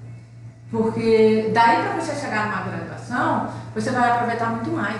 [0.69, 4.99] Porque daí para você chegar numa graduação, você vai aproveitar muito mais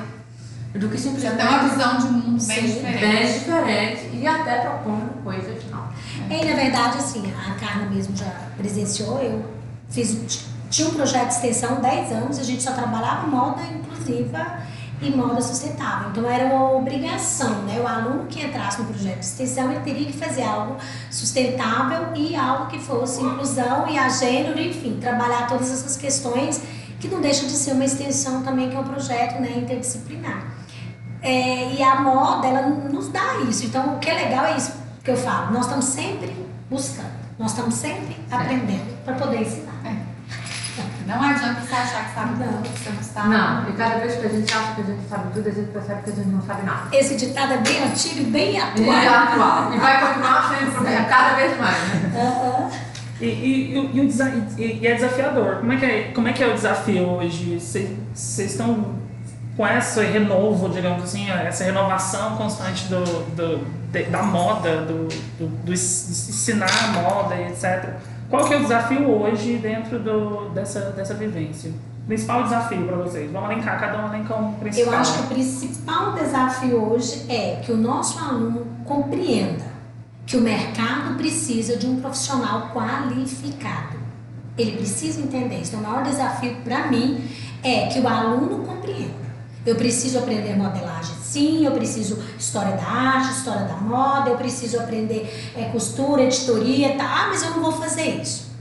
[0.75, 1.37] do que simplesmente.
[1.37, 2.99] Já tem uma visão de mundo bem diferente.
[2.99, 5.95] Bem diferente e até propondo coisas novas.
[6.29, 9.55] E na verdade, assim, a Carla mesmo já presenciou, eu
[9.89, 14.59] Fiz, tinha um projeto de extensão 10 anos, a gente só trabalhava moda inclusiva
[15.01, 16.09] e moda sustentável.
[16.09, 17.79] Então era uma obrigação, né?
[17.79, 20.77] O aluno que entrasse no projeto de extensão, ele teria que fazer algo
[21.11, 26.61] sustentável e algo que fosse inclusão e a gênero, enfim, trabalhar todas essas questões
[26.99, 30.45] que não deixa de ser uma extensão também, que é um projeto né, interdisciplinar.
[31.21, 33.65] É, e a moda, ela nos dá isso.
[33.65, 35.51] Então, o que é legal é isso que eu falo.
[35.51, 36.35] Nós estamos sempre
[36.69, 39.75] buscando, nós estamos sempre aprendendo para poder ensinar.
[41.05, 42.53] Não adianta você achar que sabe não.
[42.53, 43.29] tudo, você não sabe.
[43.29, 45.71] Não, e cada vez que a gente acha que a gente sabe tudo, a gente
[45.71, 46.97] percebe que a gente não sabe nada.
[46.97, 48.87] Esse ditado é bem antigo e bem atual.
[48.87, 49.73] E atual.
[49.73, 51.03] E vai continuar sendo é.
[51.03, 51.77] cada vez mais?
[52.15, 52.71] Uhum.
[53.19, 53.99] E, e, e,
[54.57, 55.57] e, e, é desafiador.
[55.57, 57.57] Como é que é, como é, que é o desafio hoje?
[57.59, 58.95] Vocês estão
[59.55, 63.03] com esse renovo, digamos assim, essa renovação constante do,
[63.35, 65.07] do, da moda, do,
[65.39, 67.93] do, do ensinar a moda, etc.
[68.29, 71.71] Qual que é o desafio hoje dentro do, dessa, dessa vivência?
[72.05, 73.31] Principal desafio para vocês?
[73.31, 74.93] Vamos elencar, cada um elenca um principal.
[74.93, 79.74] Eu acho que o principal desafio hoje é que o nosso aluno compreenda
[80.25, 83.97] que o mercado precisa de um profissional qualificado.
[84.57, 85.75] Ele precisa entender isso.
[85.75, 87.29] Então, o maior desafio para mim
[87.61, 89.25] é que o aluno compreenda.
[89.65, 94.79] Eu preciso aprender modelagem sim, eu preciso história da arte, história da moda, eu preciso
[94.79, 97.03] aprender é, costura, editoria, tá?
[97.03, 98.51] Ah, mas eu não vou fazer isso.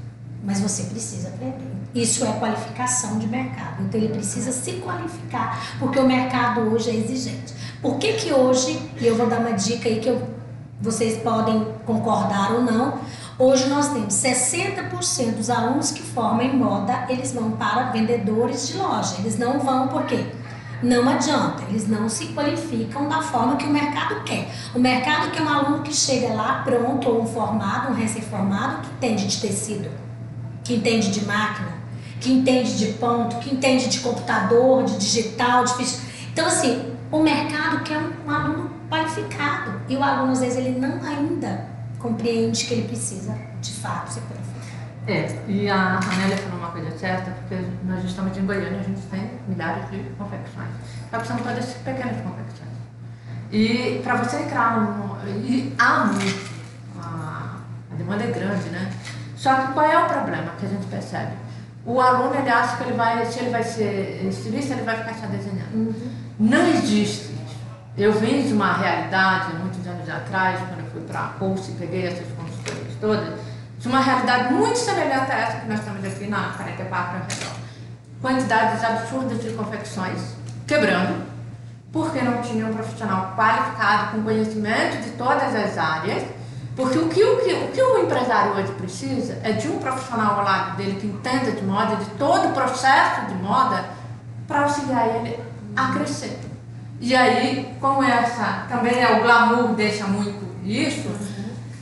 [0.42, 1.72] Mas você precisa aprender.
[1.94, 3.84] Isso é qualificação de mercado.
[3.84, 7.54] Então ele precisa se qualificar, porque o mercado hoje é exigente.
[7.80, 10.20] Por que que hoje, e eu vou dar uma dica aí que eu,
[10.84, 12.98] vocês podem concordar ou não,
[13.36, 18.76] Hoje nós temos 60% dos alunos que formam em moda, eles vão para vendedores de
[18.76, 19.16] loja.
[19.18, 20.24] Eles não vão por quê?
[20.80, 24.48] Não adianta, eles não se qualificam da forma que o mercado quer.
[24.72, 28.94] O mercado quer um aluno que chega lá pronto, ou um formado, um recém-formado, que
[28.94, 29.90] entende de tecido,
[30.62, 31.72] que entende de máquina,
[32.20, 35.72] que entende de ponto, que entende de computador, de digital, de
[36.32, 39.80] Então, assim, o mercado quer um, um aluno qualificado.
[39.88, 41.66] E o aluno, às vezes, ele não ainda
[41.98, 44.54] compreende que ele precisa, de fato, ser qualificado.
[45.06, 49.02] É, e a Anélia falou uma coisa certa, porque nós estamos em Goiânia, a gente
[49.02, 50.70] tem milhares de confecções.
[51.10, 52.74] Só que são todas pequenas confecções.
[53.52, 55.18] E para você entrar no.
[55.28, 56.50] E há muito.
[56.98, 57.58] A,
[57.92, 58.90] a demanda é grande, né?
[59.36, 61.32] Só que qual é o problema que a gente percebe?
[61.84, 65.14] O aluno ele acha que ele vai, se ele vai ser estilista, ele vai ficar
[65.14, 65.74] só desenhando.
[65.74, 66.10] Uhum.
[66.40, 67.33] Não existe.
[67.96, 71.74] Eu vim de uma realidade, muitos anos atrás, quando eu fui para a Pulse e
[71.74, 73.38] peguei essas consultorias todas,
[73.78, 77.54] de uma realidade muito semelhante a essa que nós temos aqui na 44 redor.
[78.20, 80.34] Quantidades absurdas de confecções
[80.66, 81.24] quebrando,
[81.92, 86.24] porque não tinha um profissional qualificado com conhecimento de todas as áreas.
[86.74, 90.40] Porque o que o, que, o que o empresário hoje precisa é de um profissional
[90.40, 93.84] ao lado dele que entenda de moda, de todo o processo de moda,
[94.48, 95.38] para auxiliar ele
[95.76, 96.53] a crescer.
[97.00, 101.10] E aí, como essa também é o glamour deixa muito isso,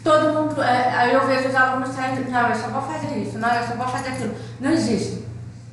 [0.03, 3.39] todo mundo, é, aí eu vejo os alunos saindo, não, eu só vou fazer isso,
[3.39, 4.35] não, eu só vou fazer aquilo.
[4.61, 5.25] Não existe.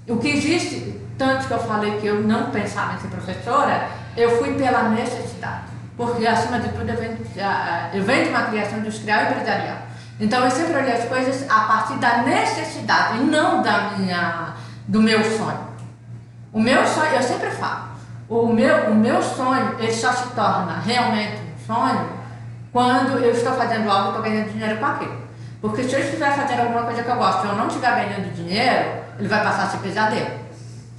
[0.08, 4.38] O que existe, tanto que eu falei que eu não pensava em ser professora, eu
[4.38, 5.64] fui pela necessidade.
[5.96, 7.18] Porque, acima de tudo, eu venho,
[7.94, 9.78] eu venho de uma criação industrial e empresarial.
[10.20, 14.54] Então, eu sempre olhei as coisas a partir da necessidade e não da minha,
[14.88, 15.68] do meu sonho.
[16.52, 17.89] O meu sonho, eu sempre falo,
[18.30, 22.07] o meu, o meu sonho, ele só se torna realmente um sonho
[22.71, 25.17] quando eu estou fazendo algo e estou ganhando dinheiro com aquilo.
[25.59, 28.34] Porque se eu estiver fazendo alguma coisa que eu gosto e eu não estiver ganhando
[28.34, 30.30] dinheiro, ele vai passar a ser pesadelo.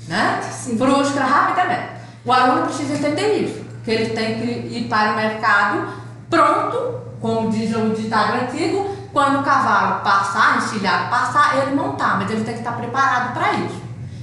[0.08, 0.40] Né?
[0.42, 0.76] Sim.
[0.76, 2.00] Frustra rapidamente.
[2.24, 5.88] O aluno precisa entender isso, que ele tem que ir para o mercado
[6.28, 12.30] pronto, como diz o ditado antigo, quando o cavalo passar, encilhado passar, ele montar, mas
[12.30, 13.79] ele tem que estar preparado para isso.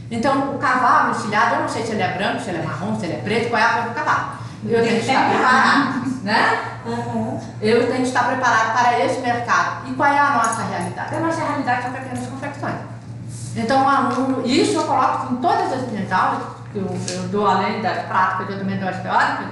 [0.09, 2.97] Então, o cavalo encilhado, eu não sei se ele é branco, se ele é marrom,
[2.97, 4.29] se ele é preto, qual é a cor do cavalo.
[4.65, 6.59] Eu tenho que estar preparado, né?
[7.61, 9.87] Eu tenho que estar preparado para esse mercado.
[9.87, 11.15] E qual é a nossa realidade?
[11.15, 12.75] A nossa realidade são pequenas confecções.
[13.55, 17.47] Então, o aluno, isso eu coloco em todas as minhas aulas, que eu, eu dou
[17.47, 19.47] além das práticas, eu também dou as teóricas,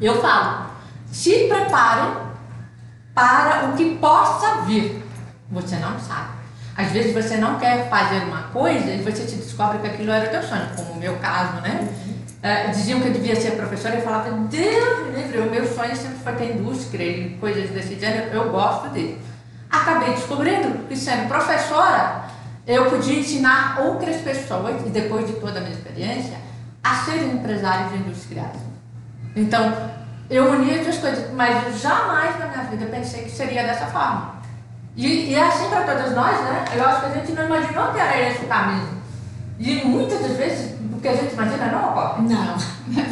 [0.00, 0.66] eu falo,
[1.10, 2.16] se preparem
[3.14, 5.02] para o que possa vir.
[5.50, 6.35] Você não sabe.
[6.76, 10.26] Às vezes você não quer fazer uma coisa e você se descobre que aquilo era
[10.26, 11.88] o teu sonho, como o meu caso, né?
[12.42, 15.96] É, diziam que eu devia ser professora e eu falava, Deus livre, o meu sonho
[15.96, 19.16] sempre foi ter indústria e coisas desse gênero, eu gosto disso.
[19.70, 22.26] Acabei descobrindo que sendo professora,
[22.66, 26.36] eu podia ensinar outras pessoas, e depois de toda a minha experiência,
[26.84, 28.58] a serem empresários industriais.
[29.34, 29.72] Então,
[30.28, 34.35] eu uni as duas coisas, mas jamais na minha vida pensei que seria dessa forma.
[34.96, 36.64] E, e é assim para todas nós, né?
[36.74, 38.88] Eu acho que a gente não imaginou que era esse o caminho.
[39.58, 42.22] E muitas das vezes, o que a gente imagina não ocorre.
[42.22, 42.56] Não.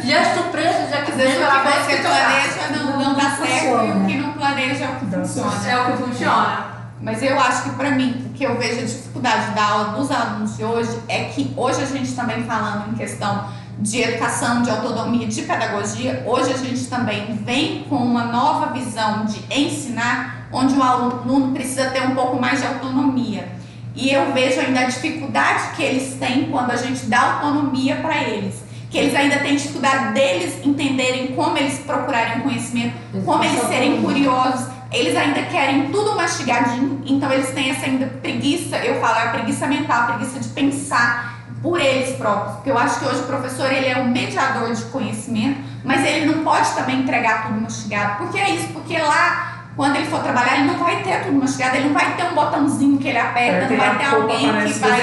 [0.03, 3.85] E as surpresas é que Às vezes o que você planeja não, não, dá certo
[3.85, 5.67] e o que não planeja é o que funciona.
[5.67, 6.75] É o que funciona.
[7.01, 10.09] Mas eu acho que para mim, o que eu vejo a dificuldade da aula dos
[10.09, 14.69] alunos de hoje é que hoje a gente também falando em questão de educação, de
[14.69, 20.73] autonomia, de pedagogia, hoje a gente também vem com uma nova visão de ensinar, onde
[20.73, 23.47] o aluno precisa ter um pouco mais de autonomia.
[23.93, 28.23] E eu vejo ainda a dificuldade que eles têm quando a gente dá autonomia para
[28.23, 28.63] eles.
[28.89, 32.95] Que eles ainda têm dificuldade deles entenderem como eles procurarem conhecimento,
[33.25, 34.67] como eles serem curiosos.
[34.91, 39.29] Eles ainda querem tudo mastigadinho, então eles têm essa ainda preguiça, eu falo, é a
[39.31, 42.55] preguiça mental, preguiça de pensar por eles próprios.
[42.57, 46.27] Porque eu acho que hoje o professor ele é um mediador de conhecimento, mas ele
[46.27, 48.17] não pode também entregar tudo mastigado.
[48.17, 51.75] Porque é isso, porque lá quando ele for trabalhar, ele não vai ter tudo mastigado,
[51.75, 55.01] ele não vai ter um botãozinho que ele aperta, não vai ter alguém que vai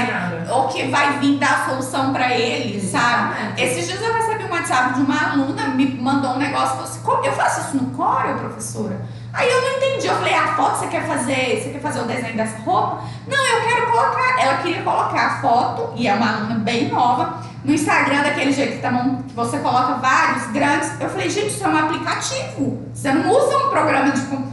[0.51, 3.33] ou que vai vir dar a solução pra ele, sabe?
[3.33, 3.63] Exatamente.
[3.63, 7.01] Esses dias eu recebi um WhatsApp de uma aluna, me mandou um negócio, falou assim,
[7.03, 9.01] "Como eu faço isso no Corel, professora?
[9.35, 12.05] Aí eu não entendi, eu falei, a foto você quer fazer, você quer fazer o
[12.05, 12.99] desenho dessa roupa?
[13.27, 17.39] Não, eu quero colocar, ela queria colocar a foto, e é uma aluna bem nova,
[17.65, 21.01] no Instagram daquele jeito que, tá, que você coloca vários grandes.
[21.01, 24.21] Eu falei, gente, isso é um aplicativo, você não usa um programa de...
[24.23, 24.52] com-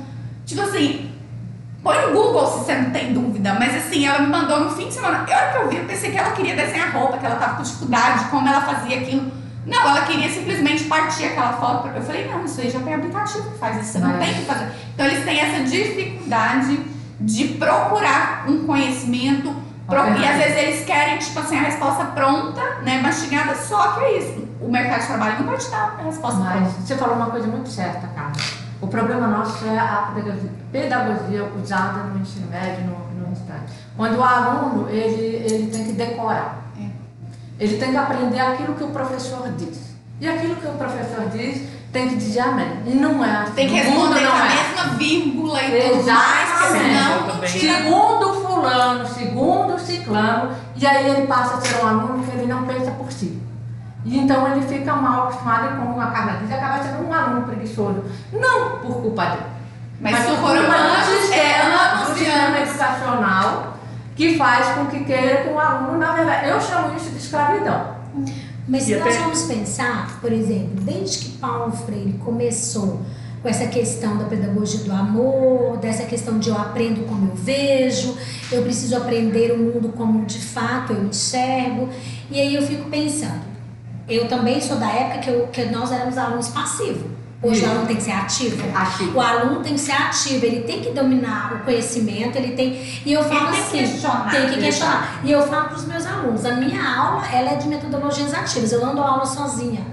[0.49, 1.05] Tipo assim,
[1.81, 4.89] Põe no Google se você não tem dúvida, mas assim, ela me mandou no fim
[4.89, 5.23] de semana.
[5.25, 7.37] E a hora que eu vi, eu pensei que ela queria desenhar roupa, que ela
[7.37, 9.31] tava com dificuldade, como ela fazia aquilo.
[9.65, 11.87] Não, ela queria simplesmente partir aquela foto.
[11.87, 14.33] Eu falei, não, isso aí já tem aplicativo que faz isso, você não Mas- tem
[14.33, 14.67] que fazer.
[14.93, 16.79] Então eles têm essa dificuldade
[17.21, 19.55] de procurar um conhecimento.
[19.87, 19.97] pro-.
[20.19, 24.17] E às vezes eles querem, tipo assim, a resposta pronta, né, mastigada, só que é
[24.19, 24.47] isso.
[24.59, 26.81] O mercado de trabalho não vai te dar a resposta Mas pronta.
[26.85, 28.31] você falou uma coisa muito certa, cara.
[28.81, 33.73] O problema nosso é a pedagogia, pedagogia usada no ensino médio, no, no instante.
[33.97, 36.71] Quando o aluno, ele, ele tem que decorar.
[36.79, 36.87] É.
[37.59, 39.89] Ele tem que aprender aquilo que o professor diz.
[40.21, 42.83] E aquilo que o professor diz, tem que dizer amém.
[42.85, 43.53] E não é assim.
[43.53, 44.49] Tem que responder com não a é.
[44.49, 51.83] mesma vírgula e tudo mais, Segundo fulano, segundo ciclano, e aí ele passa a ser
[51.83, 53.48] um aluno que ele não pensa por si.
[54.05, 57.45] E então ele fica mal acostumado e como a Carla diz, acaba sendo um aluno
[57.45, 58.03] preguiçoso.
[58.31, 59.43] Não por culpa dele.
[59.99, 63.77] Mas por se for culpa anos, do é e sistema educacional
[64.15, 67.95] que faz com que queira que o aluno, na verdade, eu chamo isso de escravidão.
[68.67, 73.01] Mas se E nós vamos pensar, por exemplo, desde que Paulo Freire começou
[73.41, 78.15] com essa questão da pedagogia do amor, dessa questão de eu aprendo como eu vejo,
[78.51, 81.89] eu preciso aprender o mundo como de fato eu enxergo,
[82.29, 83.48] e aí eu fico pensando,
[84.09, 87.19] eu também sou da época que, eu, que nós éramos alunos passivos.
[87.41, 87.67] Hoje Isso.
[87.67, 88.77] o aluno tem que ser ativo.
[88.77, 89.17] Ativo.
[89.17, 92.73] O aluno tem que ser ativo, ele tem que dominar o conhecimento, ele tem.
[93.05, 94.29] E eu falo Ele tem que assim, questionar.
[94.31, 95.19] tem que questionar.
[95.23, 98.73] E eu falo para os meus alunos, a minha aula ela é de metodologias ativas,
[98.73, 99.85] eu não dou aula sozinha.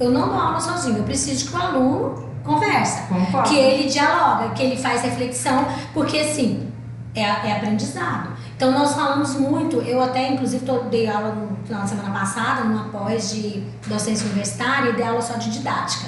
[0.00, 3.02] Eu não dou aula sozinha, eu preciso que o aluno conversa.
[3.02, 3.50] Concordo.
[3.50, 6.72] Que ele dialoga, que ele faz reflexão, porque assim,
[7.14, 8.30] é, é aprendizado.
[8.66, 12.64] Então nós falamos muito, eu até inclusive tô, dei aula no final de semana passada,
[12.64, 16.06] numa pós de docência universitária, e dei aula só de didática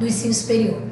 [0.00, 0.82] do ensino superior.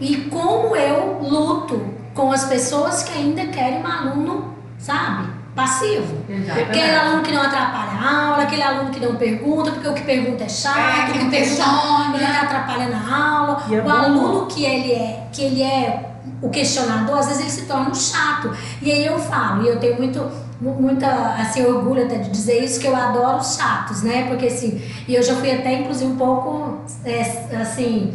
[0.00, 1.80] E como eu luto
[2.12, 6.24] com as pessoas que ainda querem um aluno, sabe, passivo.
[6.28, 6.70] Exatamente.
[6.70, 10.02] Aquele aluno que não atrapalha a aula, aquele aluno que não pergunta, porque o que
[10.02, 13.62] pergunta é chato, É, que o que pergunta ele tá atrapalhando a aula.
[13.70, 16.04] É o bom- aluno que ele é, que ele é
[16.42, 18.50] o questionador, às vezes ele se torna um chato.
[18.82, 22.64] E aí eu falo, e eu tenho muito mu- muita assim orgulho até de dizer
[22.64, 24.26] isso que eu adoro os chatos, né?
[24.28, 27.20] Porque assim, e eu já fui até inclusive um pouco é,
[27.60, 28.14] assim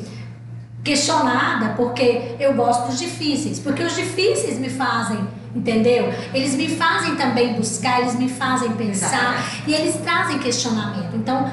[0.83, 5.19] questionada porque eu gosto dos difíceis, porque os difíceis me fazem,
[5.55, 6.13] entendeu?
[6.33, 9.63] Eles me fazem também buscar, eles me fazem pensar Exatamente.
[9.67, 11.15] e eles trazem questionamento.
[11.15, 11.49] Então,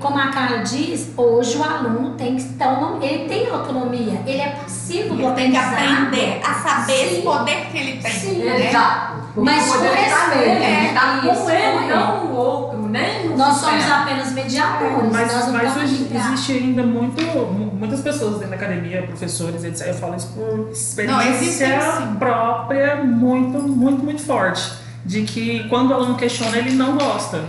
[0.00, 4.48] como a Carla diz, hoje o aluno tem que então, ele tem autonomia, ele é
[4.48, 6.06] passivo do Ele tem que aprendizado.
[6.06, 7.04] aprender a saber Sim.
[7.04, 8.10] esse poder que ele tem.
[8.10, 8.44] Sim.
[8.44, 8.68] né?
[8.68, 9.27] Exato.
[9.44, 11.94] Mas com respeito, nele, é, com com ele, ele.
[11.94, 14.02] não o outro, nem o Nós somos sistema.
[14.02, 18.56] apenas mediadores, Mas, nós não mas hoje existe ainda muito, mu- muitas pessoas dentro da
[18.56, 19.88] academia, professores, etc.
[19.88, 22.14] Eu falo isso por experiência sim.
[22.18, 24.72] própria, muito, muito, muito forte.
[25.04, 27.42] De que quando o aluno questiona, ele não gosta.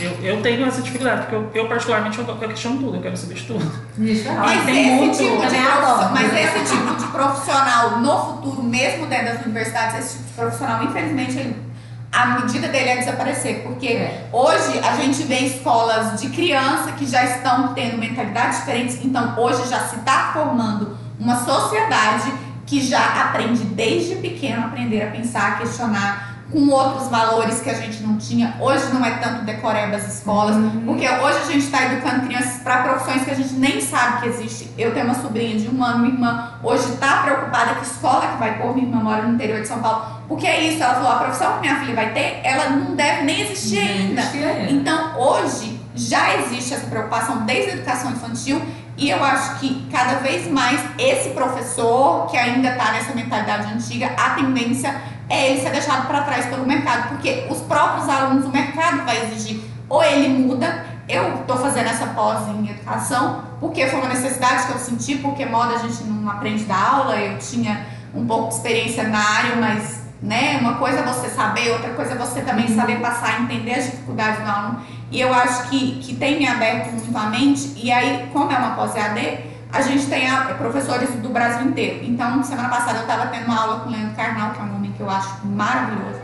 [0.00, 3.16] Eu, eu tenho essa dificuldade, porque eu, eu particularmente eu, eu questiono tudo, eu quero
[3.16, 3.72] saber de tudo.
[3.98, 6.10] Isso é Mas, tem esse muito- tipo de adoro.
[6.14, 10.82] mas esse tipo de profissional no futuro, mesmo dentro das universidades, esse tipo de profissional,
[10.84, 11.72] infelizmente, ele-
[12.10, 13.62] a medida dele é desaparecer.
[13.62, 14.26] Porque É.
[14.32, 19.68] hoje a gente vê escolas de criança que já estão tendo mentalidades diferentes, então hoje
[19.68, 22.32] já se está formando uma sociedade
[22.66, 27.70] que já aprende desde pequeno a aprender a pensar, a questionar com outros valores que
[27.70, 28.56] a gente não tinha.
[28.60, 32.82] Hoje não é tanto decoreba as escolas, porque hoje a gente está educando crianças para
[32.82, 34.70] profissões que a gente nem sabe que existe.
[34.76, 38.38] Eu tenho uma sobrinha de um ano, minha irmã hoje está preocupada que escola que
[38.38, 41.10] vai pôr, minha irmã mora no interior de São Paulo, porque é isso, ela falou,
[41.12, 44.22] a profissão que minha filha vai ter, ela não deve nem existir ainda.
[44.70, 48.62] Então, hoje, já existe essa preocupação desde a educação infantil
[48.96, 54.12] e eu acho que cada vez mais esse professor que ainda está nessa mentalidade antiga,
[54.16, 54.94] a tendência
[55.28, 59.22] é ele ser deixado para trás pelo mercado, porque os próprios alunos, o mercado vai
[59.22, 60.86] exigir ou ele muda.
[61.08, 65.44] Eu estou fazendo essa pós em educação porque foi uma necessidade que eu senti, porque
[65.44, 69.56] moda a gente não aprende da aula, eu tinha um pouco de experiência na área,
[69.56, 73.74] mas né, uma coisa é você saber, outra coisa é você também saber passar, entender
[73.74, 74.80] as dificuldades do aluno.
[75.12, 78.56] E eu acho que, que tem me aberto muito a mente, e aí, como é
[78.56, 79.40] uma pós-EAD,
[79.70, 82.00] a gente tem a- professores do Brasil inteiro.
[82.02, 84.74] Então, semana passada eu estava tendo uma aula com o Leandro Carnal, que é um
[84.76, 86.18] homem que eu acho maravilhoso.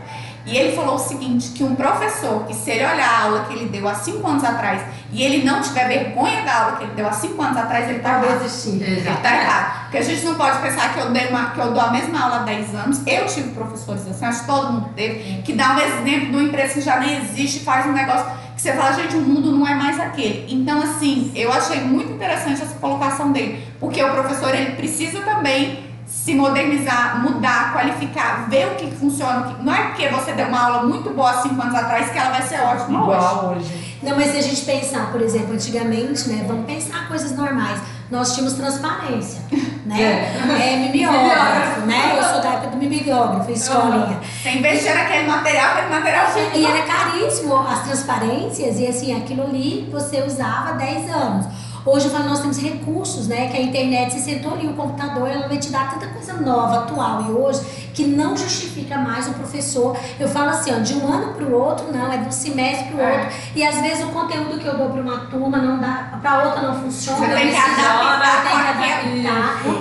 [0.49, 3.53] E ele falou o seguinte, que um professor, que se ele olhar a aula que
[3.53, 4.81] ele deu há cinco anos atrás,
[5.11, 7.97] e ele não tiver vergonha da aula que ele deu há cinco anos atrás, ele
[7.97, 8.39] está errado.
[8.41, 8.81] desistir.
[8.81, 9.81] Ele tá errado.
[9.83, 12.19] Porque a gente não pode pensar que eu, dei uma, que eu dou a mesma
[12.19, 13.01] aula há 10 anos.
[13.05, 16.43] Eu tive professores assim, acho que todo mundo teve, que dá um exemplo de uma
[16.43, 18.25] empresa que já nem existe, faz um negócio
[18.55, 20.45] que você fala, gente, o mundo não é mais aquele.
[20.53, 23.63] Então, assim, eu achei muito interessante essa colocação dele.
[23.79, 25.88] Porque o professor, ele precisa também
[26.29, 29.39] se modernizar, mudar, qualificar, ver o que funciona.
[29.39, 32.09] o que- Não é porque você deu uma aula muito boa há 5 anos atrás
[32.11, 33.17] que ela vai ser ótima hoje.
[33.17, 33.97] Igual hoje.
[34.03, 36.45] Não, mas se a gente pensar, por exemplo, antigamente, né?
[36.47, 37.79] Vamos pensar coisas normais.
[38.11, 39.41] Nós tínhamos transparência,
[39.85, 40.01] né?
[40.01, 42.15] É, mimeógrafo, né?
[42.17, 44.19] Eu sou da época do mimeógrafo, escolinha.
[44.41, 49.89] Você investir naquele material, aquele material E era caríssimo as transparências e assim, aquilo ali
[49.91, 51.45] você usava 10 anos.
[51.91, 53.47] Hoje eu falo, nós temos recursos, né?
[53.47, 56.83] Que a internet, você sentou ali, o computador, ela vai te dar tanta coisa nova,
[56.83, 57.61] atual e hoje,
[57.95, 59.97] que não justifica mais o professor.
[60.19, 62.89] Eu falo assim, ó, de um ano para o outro, não, é de um semestre
[62.89, 63.11] para o É.
[63.21, 63.35] outro.
[63.55, 66.61] E às vezes o conteúdo que eu dou para uma turma não dá, para outra
[66.61, 67.17] não funciona.
[67.17, 69.23] Você tem que adaptar tem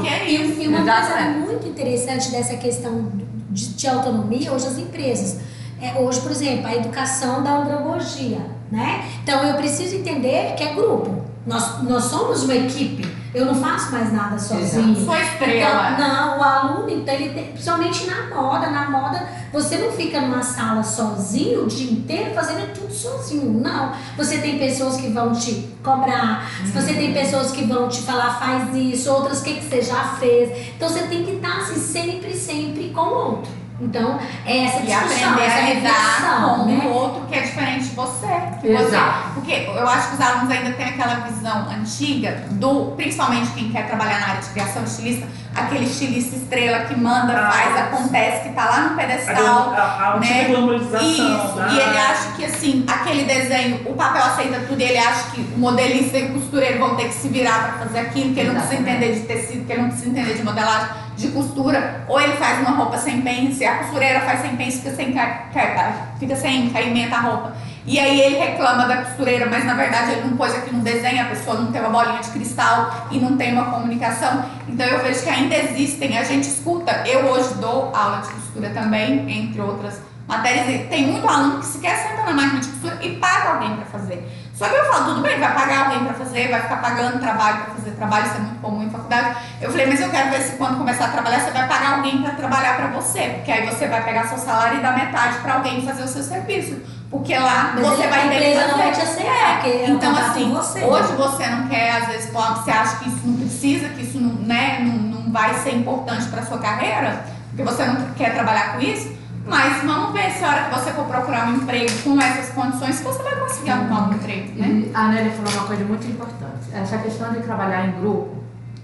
[0.02, 0.30] que é.
[0.30, 1.38] E, e uma coisa Exatamente.
[1.40, 3.12] muito interessante dessa questão
[3.50, 5.40] de, de autonomia, hoje as empresas.
[5.80, 8.40] É, hoje, por exemplo, a educação da andragogia,
[8.72, 9.04] né?
[9.22, 11.27] Então eu preciso entender que é grupo.
[11.48, 13.10] Nós, nós somos uma equipe.
[13.34, 14.94] Eu não faço mais nada sozinho.
[15.02, 15.92] Sou estrela.
[15.92, 20.20] Então, não, o aluno, então, ele tem, principalmente na moda, na moda, você não fica
[20.20, 23.60] numa sala sozinho o dia inteiro fazendo tudo sozinho.
[23.60, 23.92] Não.
[24.18, 28.74] Você tem pessoas que vão te cobrar, você tem pessoas que vão te falar, faz
[28.74, 30.74] isso, outras, o que, que você já fez.
[30.76, 33.57] Então você tem que estar assim, sempre, sempre com o outro.
[33.80, 36.82] Então, é essa E discussão, aprender a essa lidar reflexão, com né?
[36.84, 38.26] o outro que é diferente de você.
[38.60, 38.90] Que Exato.
[38.90, 43.70] você- Porque eu acho que os alunos ainda têm aquela visão antiga do, principalmente quem
[43.70, 48.48] quer trabalhar na área de criação estilista, aquele estilista estrela que manda, Ah, faz, acontece,
[48.48, 49.72] que tá lá no A, pedestal.
[49.76, 50.48] a, a né?
[50.50, 51.68] Isso, né?
[51.72, 55.40] e ele acha que assim, aquele desenho, o papel aceita tudo, e ele acha que
[55.40, 58.50] o modelista e o costureiro vão ter que se virar para fazer aquilo, que ele
[58.50, 62.20] não precisa entender de tecido, que ele não precisa entender de modelagem, de costura, ou
[62.20, 65.92] ele faz uma roupa sem pence, a costureira faz sem pence, fica sem, ca- ca-
[66.18, 67.52] fica sem caimento a roupa.
[67.84, 71.22] E aí ele reclama da costureira, mas na verdade ele não pôs aqui no desenho,
[71.22, 74.44] a pessoa não tem uma bolinha de cristal e não tem uma comunicação.
[74.68, 78.70] Então eu vejo que ainda existem, a gente escuta, eu hoje dou aula de costura
[78.70, 82.98] também, entre outras matérias, e tem muito aluno que sequer senta na máquina de costura
[83.00, 84.28] e paga alguém para fazer.
[84.54, 87.58] Só que eu falo, tudo bem, vai pagar alguém para fazer, vai ficar pagando trabalho
[87.64, 89.37] para fazer trabalho, isso é muito comum em faculdade.
[89.60, 92.22] Eu falei, mas eu quero ver se quando começar a trabalhar, você vai pagar alguém
[92.22, 95.54] para trabalhar para você, porque aí você vai pegar seu salário e dar metade para
[95.54, 96.76] alguém fazer o seu serviço.
[97.10, 98.66] Porque lá Mas você ele- vai fazer.
[98.70, 100.84] não vai te aceitar, é então assim, você.
[100.84, 104.18] hoje você não quer, às vezes pode- você acha que isso não precisa, que isso
[104.20, 104.92] não, né, não,
[105.22, 109.10] não vai ser importante para sua carreira, porque você não quer trabalhar com isso,
[109.46, 112.96] mas vamos ver se a hora que você for procurar um emprego com essas condições,
[112.96, 114.66] se você vai conseguir arrumar um emprego, né?
[114.68, 116.68] E a Nélia falou uma coisa muito importante.
[116.74, 118.36] Essa questão de trabalhar em grupo,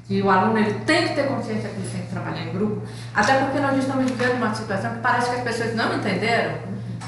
[0.06, 2.82] que o aluno ele tem que ter consciência que ele tem que trabalhar em grupo,
[3.14, 6.56] até porque nós estamos vivendo uma situação que parece que as pessoas não entenderam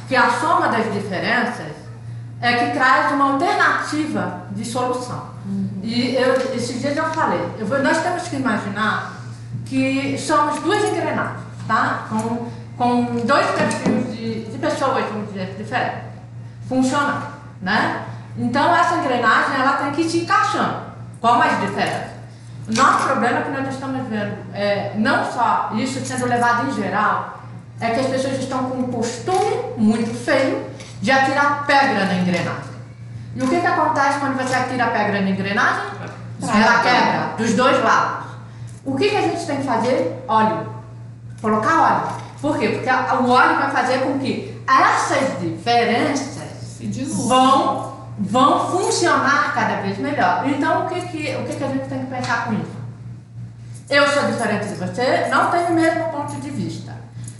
[0.08, 1.72] que a soma das diferenças
[2.40, 5.30] é que traz uma alternativa de solução.
[5.82, 9.12] E eu, esses dias eu falei, eu vou- nós temos que imaginar
[9.64, 12.06] que somos duas engrenagens, tá?
[12.08, 16.02] Com, com dois perfis de, de pessoas, vamos dizer, diferentes,
[16.68, 17.26] funcionando,
[17.62, 18.04] né?
[18.38, 20.76] Então essa engrenagem ela tem que ir se encaixando
[21.20, 22.15] com as diferenças.
[22.68, 27.40] Nosso problema é que nós estamos vendo, é, não só isso sendo levado em geral,
[27.80, 30.64] é que as pessoas estão com um costume muito feio
[31.00, 32.76] de atirar pedra na engrenagem.
[33.36, 35.84] E o que, que acontece quando você atira pedra na engrenagem?
[36.42, 38.26] Ela quebra dos dois lados.
[38.84, 40.24] O que, que a gente tem que fazer?
[40.26, 40.66] Óleo.
[41.40, 42.26] Colocar óleo.
[42.40, 42.68] Por quê?
[42.68, 46.80] Porque o óleo vai fazer com que essas diferenças
[47.28, 47.85] vão,
[48.18, 50.48] vão funcionar cada vez melhor.
[50.48, 52.76] Então, o que, que, o que, que a gente tem que pensar com isso?
[53.88, 56.96] Eu sou diferente de você, não tenho o mesmo ponto de vista.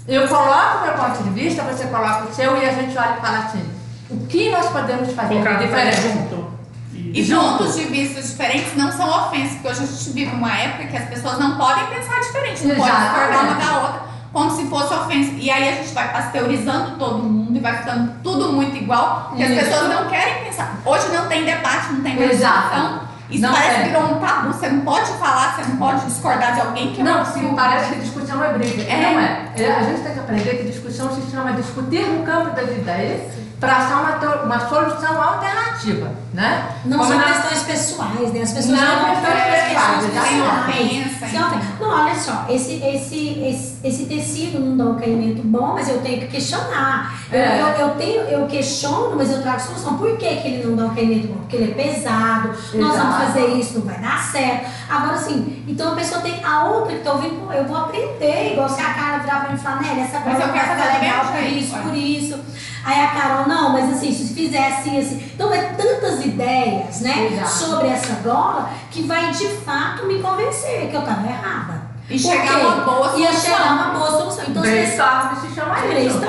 [0.07, 3.17] Eu coloco o meu ponto de vista, você coloca o seu e a gente olha
[3.19, 3.69] e fala assim:
[4.09, 6.03] o que nós podemos fazer Colocar diferente.
[6.03, 6.57] junto.
[6.93, 10.87] E pontos de vista diferentes não são ofensas, porque hoje a gente vive uma época
[10.89, 14.01] que as pessoas não podem pensar diferente, não podem discordar uma da outra,
[14.37, 15.33] como se fosse ofensa.
[15.39, 19.43] E aí a gente vai pasteurizando todo mundo e vai ficando tudo muito igual, porque
[19.43, 20.77] as pessoas não querem pensar.
[20.85, 23.01] Hoje não tem debate, não tem discussão.
[23.31, 24.53] Isso Não parece que virou um tabu.
[24.53, 27.55] Você não pode falar, você não pode discordar de alguém que é Não, uma sim,
[27.57, 28.83] parece que discussão é briga.
[28.83, 29.01] É.
[29.01, 29.53] Não é.
[29.57, 33.23] É, A gente tem que aprender que discussão se chama discutir no campo das ideias
[33.33, 36.69] para achar uma, uma solução alternativa, né?
[36.85, 38.43] Não Como são na- questões pessoais, né?
[38.43, 41.09] As pessoas Não, não questões pessoais, questões exatamente.
[41.09, 41.33] pessoais.
[41.33, 45.89] Tem Não, olha só, esse, esse, esse, esse tecido não dá um caimento bom, mas
[45.89, 47.15] eu tenho que questionar.
[47.33, 47.61] Eu, É.
[47.63, 49.97] eu, eu, tenho, eu questiono, mas eu trago solução.
[49.97, 51.39] Por que, que ele não dá um caimento bom?
[51.41, 52.97] Porque ele é pesado, nós Exato.
[52.99, 54.67] vamos fazer isso, não vai dar certo.
[54.89, 58.69] Agora, assim, então a pessoa tem a outra que tá ouvindo, eu vou aprender, igual
[58.69, 60.77] se a cara virar pra mim e falar, Nélia, essa Mas coisa eu quero vai
[60.77, 62.39] fazer ficar legal por isso, por isso.
[62.87, 65.31] Aí a Carol, não, mas assim, se fizer assim, assim.
[65.35, 67.49] Então é tantas ideias, né, Exato.
[67.51, 71.83] sobre essa gola que vai de fato me convencer que eu tava errada.
[72.09, 73.41] E chegar uma boa Ia solução.
[73.41, 74.45] chegar a uma boa solução.
[74.47, 74.63] Então.
[74.63, 76.21] Brainstorm se chama isso.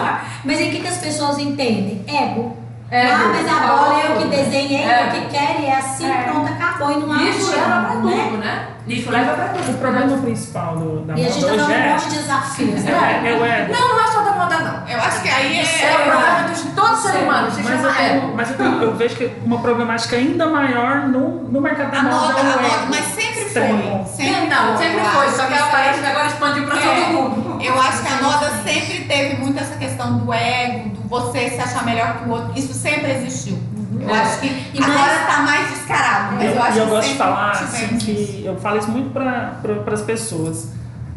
[0.44, 2.04] Mas aí o que, que as pessoas entendem?
[2.08, 2.58] Ego.
[2.90, 3.14] Ego.
[3.14, 5.12] Ah, mas a bola eu que desenhei, eu Ego.
[5.12, 6.24] que quero, e é assim, É.
[6.24, 6.92] pronto, acabou.
[6.92, 8.24] E não há leva pra diálogo, né?
[8.26, 8.68] tudo, né?
[8.88, 9.72] Isso leva pra tudo.
[9.72, 12.10] O problema principal do, da E a gente moda tá hoje dando um é, monte
[12.10, 13.22] de desafios, né?
[13.26, 13.74] é, é o ego.
[13.74, 14.88] Não, não é só da moda, não.
[14.88, 15.96] Eu acho que aí É é.
[15.96, 18.34] o problema de todo ser humano, se Mas, eu, tenho, ego.
[18.36, 22.04] mas eu, tenho- eu vejo que uma problemática ainda maior no, no mercado da A
[22.04, 22.88] moda moda, é o moda, ego.
[22.90, 24.06] mas sempre foi.
[24.16, 26.82] Sempre Não, sempre foi, acho só que isso ela parece que agora expandiu pra É.
[26.82, 27.62] todo mundo.
[27.64, 31.60] Eu acho que a moda sempre teve muito essa questão do ego, do você se
[31.60, 32.52] achar melhor que o outro.
[32.56, 33.58] Isso sempre existiu.
[34.00, 36.80] Eu acho que E agora mais- tá mais descarado, mas E eu, eu, acho e
[36.80, 40.70] eu que gosto de falar assim, que eu falo isso muito para as pessoas.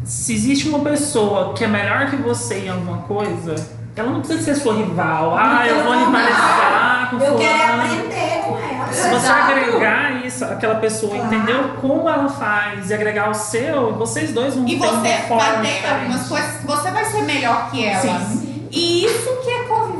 [0.03, 3.55] Se existe uma pessoa que é melhor que você em alguma coisa,
[3.95, 5.35] ela não precisa ser sua rival.
[5.37, 7.83] Ah, eu vou rivalizar com Eu quero fulano.
[7.83, 8.87] aprender com ela.
[8.91, 9.51] Se você Exato.
[9.51, 11.33] agregar isso, aquela pessoa, Claro.
[11.35, 15.27] entendeu como ela faz e agregar o seu, vocês dois vão E ter uma você
[15.27, 18.01] vai ter algumas coisas você vai ser melhor que ela.
[18.01, 18.65] Sim.
[18.71, 19.50] E isso que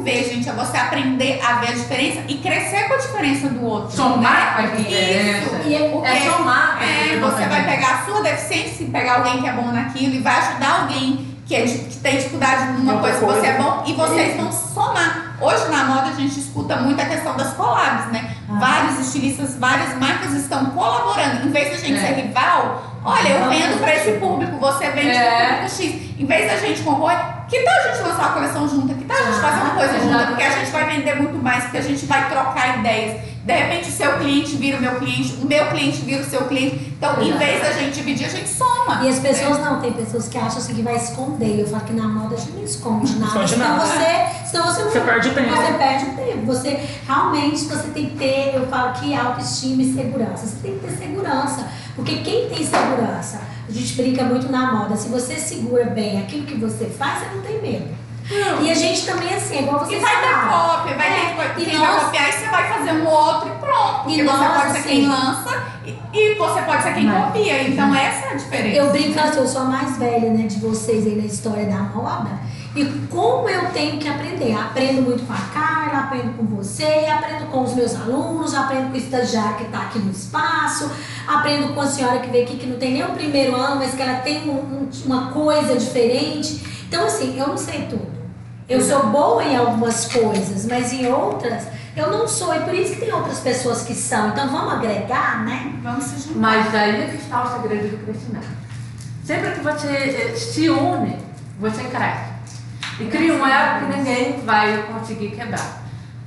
[0.01, 3.63] conviver, gente, é você aprender a ver a diferença e crescer com a diferença do
[3.65, 3.95] outro.
[3.95, 4.73] Somar né?
[4.73, 5.55] a diferença.
[5.55, 5.67] Isso.
[5.69, 6.77] E é- Porque É somar.
[6.81, 10.19] É, você vai pegar a sua deficiência e pegar alguém que é bom naquilo e
[10.19, 13.47] vai ajudar alguém que, é, que tem dificuldade numa Outra coisa que você coisa.
[13.47, 15.35] é bom e vocês vão somar.
[15.41, 18.35] Hoje na moda a gente escuta muito a questão das collabs, né?
[18.49, 18.59] Ah.
[18.59, 21.47] Vários estilistas, várias marcas estão colaborando.
[21.47, 22.07] Em vez da gente É.
[22.07, 25.29] ser rival, olha, eu vendo para esse público, você vende É.
[25.29, 26.19] para o público X.
[26.19, 27.17] Em vez da gente concorrer,
[27.49, 28.93] que tal a gente lançar uma coleção junta?
[28.93, 30.27] Que tal a gente Ah, fazer uma coisa junta?
[30.27, 33.31] Porque a gente vai vender muito mais, porque a gente vai trocar ideias.
[33.43, 36.41] De repente o seu cliente vira o meu cliente, o meu cliente vira o seu
[36.45, 36.93] cliente.
[36.95, 37.39] Então, em Exato.
[37.39, 39.01] vez da gente dividir, a gente soma.
[39.03, 41.59] E as pessoas não, tem pessoas que acham assim que vai esconder.
[41.59, 43.25] Eu falo que na moda a gente não esconde nada.
[43.31, 43.85] esconde senão nada.
[43.87, 45.49] você, senão você não Você perde tempo.
[45.55, 46.45] Você perde o tempo.
[46.45, 50.45] Você realmente você tem que ter, eu falo que autoestima e segurança.
[50.45, 51.67] Você tem que ter segurança.
[51.95, 56.45] Porque quem tem segurança, a gente brinca muito na moda, se você segura bem aquilo
[56.45, 58.01] que você faz, você não tem medo.
[58.61, 60.49] E a gente também, assim, é igual você E vai ter falaram.
[60.77, 63.49] cópia, vai É, ter e Quem nós- vai copiar, aí você vai fazer um outro
[63.49, 64.03] e pronto.
[64.03, 67.03] Porque E você nós, pode ser quem assim- lança e, e você pode ser quem
[67.05, 67.63] Mas- copia.
[67.63, 68.77] Então, essa é a diferença.
[68.77, 71.77] Eu brinco assim, eu sou a mais velha, né, de vocês aí na história da
[71.79, 72.29] moda.
[72.73, 74.53] E como eu tenho que aprender?
[74.55, 78.93] Aprendo muito com a Carla, aprendo com você, aprendo com os meus alunos, aprendo com
[78.93, 80.89] o estagiário que está aqui no espaço,
[81.27, 83.93] aprendo com a senhora que veio aqui que não tem nem o primeiro ano, mas
[83.93, 86.63] que ela tem um- um- uma coisa diferente.
[86.87, 88.07] Então, assim, eu não sei tudo.
[88.69, 91.63] Eu sou boa em algumas coisas, mas em outras
[91.93, 92.55] eu não sou.
[92.55, 94.29] E por isso que tem outras pessoas que são.
[94.29, 95.73] Então vamos agregar, né?
[95.83, 96.39] Vamos se juntar.
[96.39, 98.47] Mas aí é que está o segredo do crescimento.
[99.25, 101.17] Sempre que você eh, se une,
[101.59, 102.30] você cresce.
[103.01, 105.81] E cria um elo que ninguém vai conseguir quebrar.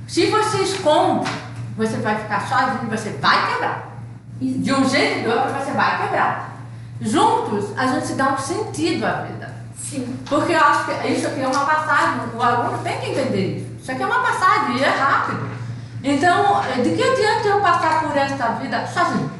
[0.05, 1.29] Se você esconde,
[1.77, 3.95] você vai ficar sozinho, você vai quebrar.
[4.41, 6.51] De um jeito ou de outro, você vai quebrar.
[6.99, 9.55] Juntos, a gente dá um sentido à vida.
[9.77, 10.17] Sim.
[10.27, 13.75] Porque eu acho que isso aqui é uma passagem, o aluno tem que entender isso.
[13.81, 15.49] Isso aqui é uma passagem e é rápido.
[16.03, 19.31] Então, de que adianta eu passar por esta vida sozinho?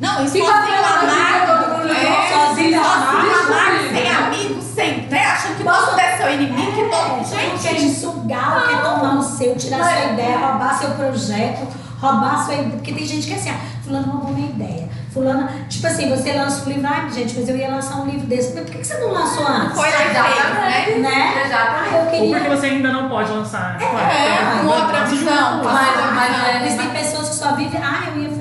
[0.00, 1.88] Não, e Fica sozinho vendo a vida, todo mundo amado.
[1.88, 5.24] junto, É, sozinho, amado, isso sem amigos, sem, né?
[5.26, 7.20] Achando que todo mundo é seu inimigo, que todo.
[7.20, 10.90] É, Gente, quer te sugar, quer tomar o seu, tirar Mas- sua ideia, roubar seu
[10.90, 11.68] projeto,
[12.00, 12.70] roubar sua ideia.
[12.70, 14.88] Porque tem gente que é assim, ah, fulano roubou minha ideia.
[15.12, 18.26] Fulano, tipo assim, você lança um livro, ai gente, mas eu ia lançar um livro
[18.26, 18.52] desse.
[18.52, 19.76] Mas por que você não lançou antes?
[19.78, 21.08] foi lá e fez, né?
[21.08, 21.42] Né?
[21.46, 21.88] Exatamente.
[21.88, 22.56] Ah, eu Ou porque queria.
[22.56, 23.78] você ainda não pode lançar.
[23.80, 25.62] É, com outra visão.
[25.62, 28.33] Mas- mas é- Mas tem pessoas que só vivem, ah, eu ia.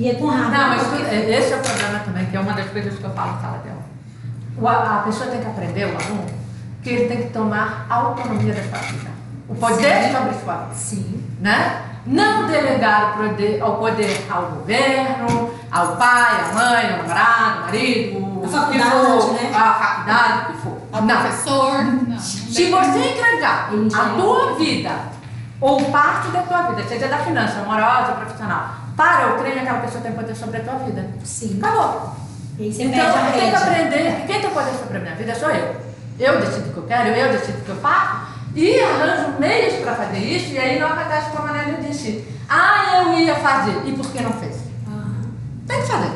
[0.00, 0.48] E é com raiva.
[0.48, 3.04] Não, mas porque- tu- esse é o problema também, que é uma das coisas que
[3.04, 3.82] eu falo em sala de aula.
[4.58, 6.26] O a, a pessoa tem que aprender, o aluno,
[6.82, 9.10] que ele tem que tomar a autonomia da sua vida.
[9.46, 10.12] O poder Sim.
[10.12, 10.74] sobre sua vida.
[10.74, 11.24] Sim.
[11.40, 11.82] né?
[12.06, 17.60] Não delegar o poder, ao poder ao governo, ao pai, à mãe, ao namorado, ao
[17.66, 19.52] marido, A faculdade, for, né?
[19.54, 20.78] a faculdade, o que for.
[20.92, 21.16] Ao Não.
[21.20, 21.84] professor.
[22.08, 22.18] Não.
[22.18, 24.90] Se você entregar a é tua vida,
[25.60, 30.02] ou parte da tua vida, seja da finança, amorosa, profissional, para o treino, aquela pessoa
[30.02, 31.08] tem poder sobre a tua vida.
[31.24, 31.58] Sim.
[31.62, 32.16] Acabou.
[32.58, 35.34] Você Então, a eu tenho que aprender que quem tem poder sobre a minha vida
[35.34, 35.76] sou eu.
[36.18, 39.72] Eu decido o que eu quero, eu decido o que eu faço e arranjo meios
[39.76, 40.52] para fazer isso.
[40.52, 43.80] E aí não acontece como a Nélia disse: Ah, eu ia fazer.
[43.86, 44.56] E por que não fez?
[44.86, 45.30] Aham.
[45.66, 46.12] Tem que fazer.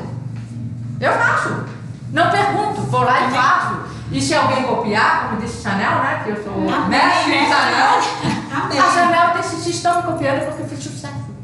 [1.00, 1.64] Eu faço.
[2.12, 3.78] Não pergunto, vou lá e faço.
[4.12, 6.20] E se alguém copiar, como disse Chanel, né?
[6.22, 7.46] Que eu sou mestre?
[7.46, 8.00] Chanel.
[8.52, 8.78] Amém.
[8.78, 10.93] A Chanel decide estão me copiando porque eu fiz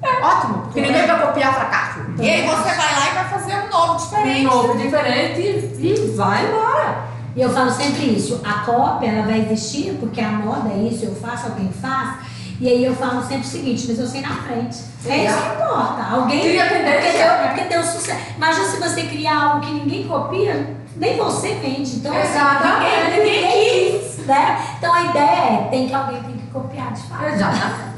[0.01, 0.25] sucesso.
[0.25, 2.01] Ótimo, porque ninguém vai copiar fracasso.
[2.19, 4.47] E aí você vai lá e vai fazer um novo diferente.
[4.47, 5.41] Um novo, diferente
[5.79, 7.11] e vai embora.
[7.37, 11.05] E eu falo sempre isso, a cópia ela vai existir porque a moda é isso,
[11.05, 12.17] eu faço, alguém faz.
[12.61, 14.77] E aí eu falo sempre o seguinte, mas eu sei na frente.
[15.07, 16.07] É isso que importa.
[16.13, 16.41] Alguém.
[16.41, 17.01] Cria tendência.
[17.01, 18.21] porque, deu, porque deu sucesso.
[18.37, 21.97] Imagina se você criar algo que ninguém copia, nem você vende.
[21.97, 23.11] Então, assim, Exatamente.
[23.17, 24.61] ninguém, ninguém quis, né?
[24.77, 27.25] Então a ideia é, tem que alguém tem que copiar de fato.
[27.25, 27.90] Exatamente.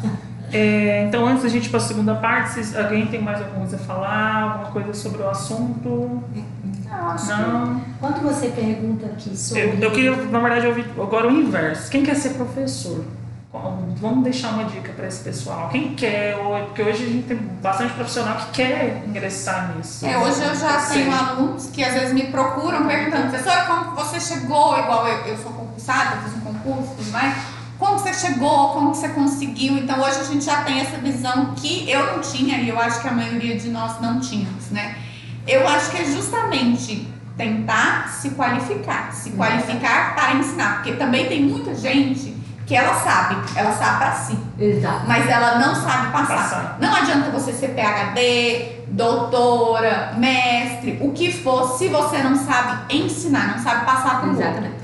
[0.53, 3.61] É, então, antes da gente ir para a segunda parte, se alguém tem mais alguma
[3.61, 6.23] coisa a falar, alguma coisa sobre o assunto?
[7.29, 7.81] Não.
[7.99, 9.63] Quando você pergunta aqui sobre.
[9.63, 11.91] Eu, eu queria, na verdade, ouvir agora o inverso.
[11.91, 13.05] Quem quer ser professor?
[14.01, 15.69] Vamos deixar uma dica para esse pessoal.
[15.69, 16.37] Quem quer?
[16.39, 20.07] ou- Porque hoje a gente tem bastante profissional que quer ingressar nisso.
[20.07, 20.95] É, hoje eu já Sim.
[21.05, 24.79] tenho alunos que às vezes me procuram perguntando, professora, como você chegou?
[24.79, 27.35] Igual eu, eu sou concursada, eu fiz um concurso e tudo mais.
[27.83, 28.69] Como que você chegou?
[28.69, 29.77] Como que você conseguiu?
[29.77, 33.03] Então hoje a gente já tem essa visão que eu não tinha e eu acho
[33.03, 34.95] que a maioria de nós não tínhamos, né?
[35.49, 41.43] Eu acho que é justamente tentar se qualificar, se qualificar para ensinar, porque também tem
[41.43, 42.37] muita gente
[42.69, 45.05] que ela sabe, ela sabe para si Exato.
[45.09, 46.37] mas ela não sabe passar.
[46.37, 46.77] Passar.
[46.81, 53.57] Não adianta você ser PhD, doutora, mestre, o que for, se você não sabe ensinar,
[53.57, 54.82] não sabe passar para o outro.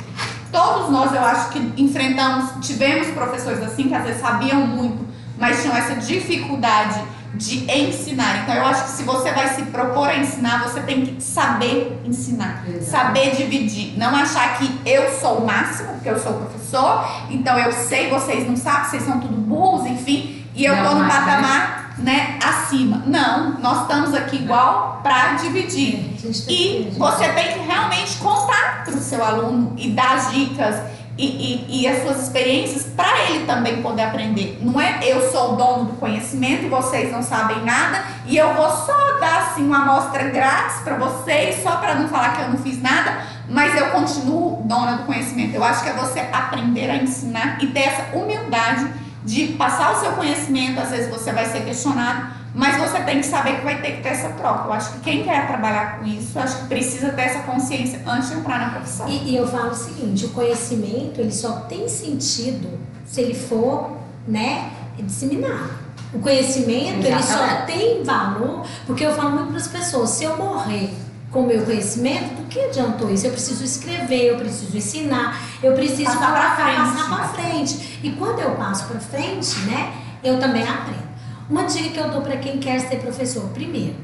[0.51, 5.07] Todos nós, eu acho que enfrentamos, tivemos professores assim, que às vezes sabiam muito,
[5.39, 7.01] mas tinham essa dificuldade
[7.35, 8.43] de ensinar.
[8.43, 12.01] Então eu acho que se você vai se propor a ensinar, você tem que saber
[12.05, 12.85] ensinar, Exato.
[12.91, 17.71] saber dividir, não achar que eu sou o máximo, porque eu sou professor, então eu
[17.73, 21.88] sei, vocês não sabem, vocês são tudo burros, enfim, e eu Não, tô no patamar,
[21.99, 23.03] né, acima.
[23.07, 26.17] Não, nós estamos aqui igual para dividir.
[26.49, 30.77] E você tem que realmente contar para o seu aluno e dar dicas
[31.19, 34.59] e, e, e as suas experiências para ele também poder aprender.
[34.63, 38.71] Não é eu sou o dono do conhecimento vocês não sabem nada e eu vou
[38.71, 42.59] só dar assim uma amostra grátis para vocês, só para não falar que eu não
[42.59, 45.55] fiz nada, mas eu continuo dona do conhecimento.
[45.55, 48.89] Eu acho que é você aprender a ensinar e ter essa humildade
[49.29, 50.81] de passar o seu conhecimento.
[50.81, 54.03] Às vezes você vai ser questionado, mas você tem que saber que vai ter que
[54.03, 54.69] ter essa troca.
[54.69, 58.31] Eu acho que quem quer trabalhar com isso, acho que precisa ter essa consciência antes
[58.31, 59.07] de entrar na profissão.
[59.07, 63.99] E, e eu falo o seguinte, o conhecimento ele só tem sentido se ele for,
[64.27, 65.71] né, disseminado.
[66.15, 67.67] O conhecimento ele só Exatamente.
[67.67, 70.91] tem valor porque eu falo muito para as pessoas, se eu morrer
[71.31, 73.27] com o meu conhecimento, do que adiantou isso?
[73.27, 76.97] Eu preciso escrever, eu preciso ensinar, eu preciso Passar falar, pra frente.
[76.97, 77.99] passar para frente.
[78.03, 79.93] E quando eu passo para frente, né,
[80.25, 81.09] eu também aprendo.
[81.51, 83.97] Uma dica que eu dou para quem quer ser professor, primeiro,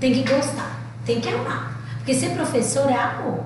[0.00, 1.80] tem que gostar, tem que amar.
[1.98, 3.44] Porque ser professor é amor.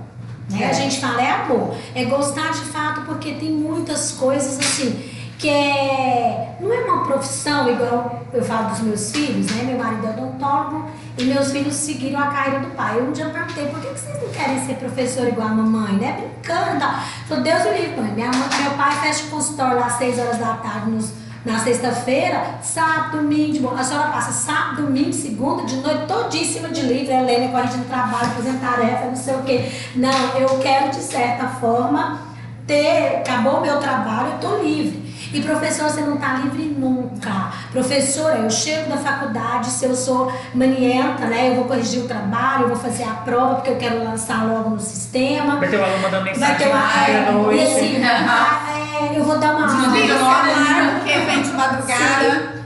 [0.51, 0.62] Né?
[0.64, 0.70] É.
[0.70, 1.74] A gente fala é amor.
[1.94, 7.70] É gostar de fato, porque tem muitas coisas assim que é, não é uma profissão
[7.70, 9.62] igual eu falo dos meus filhos, né?
[9.62, 12.99] Meu marido é odontólogo e meus filhos seguiram a carreira do pai.
[12.99, 16.20] Eu um dia perguntei, por que vocês não querem ser professor igual a mamãe, né?
[16.20, 17.43] Brincando e tal.
[17.43, 18.12] Deus me livre, mãe.
[18.12, 22.59] Minha mãe, meu pai fecha o consultório às 6 horas da tarde nos, na sexta-feira,
[22.62, 23.66] sábado, domingo, de.
[23.66, 27.84] A senhora passa sábado, domingo, segunda, de noite, todíssima de livro, a Helena correndo no
[27.86, 29.72] trabalho, fazendo tarefa, não sei o quê.
[29.97, 32.20] Não, eu quero, de certa forma,
[32.66, 35.09] ter, acabou o meu trabalho, eu tô livre.
[35.33, 37.53] E professor, você não tá livre nunca.
[37.70, 41.51] Professora, eu chego da faculdade, se eu sou manienta, né?
[41.51, 44.70] Eu vou corrigir o trabalho, eu vou fazer a prova, porque eu quero lançar logo
[44.70, 45.57] no sistema.
[45.57, 47.28] Vai ter um aluno mandando mensagem Vai ter uma.
[47.28, 47.61] à noite.
[47.61, 49.93] E assim, é, eu vou dar uma aula.
[49.93, 52.61] Desliga o celular porque vem de madrugada.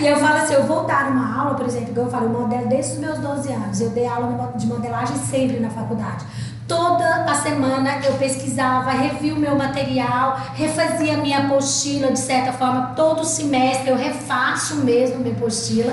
[0.00, 2.40] E eu falo assim, eu vou dar uma aula, por exemplo, igual eu falo, eu
[2.40, 3.80] modelo desde os meus 12 anos.
[3.80, 6.24] Eu dei aula de modelagem sempre na faculdade.
[6.70, 12.92] Toda a semana eu pesquisava, revia o meu material, refazia minha apostila, de certa forma,
[12.94, 15.92] todo semestre eu refaço mesmo minha apostila.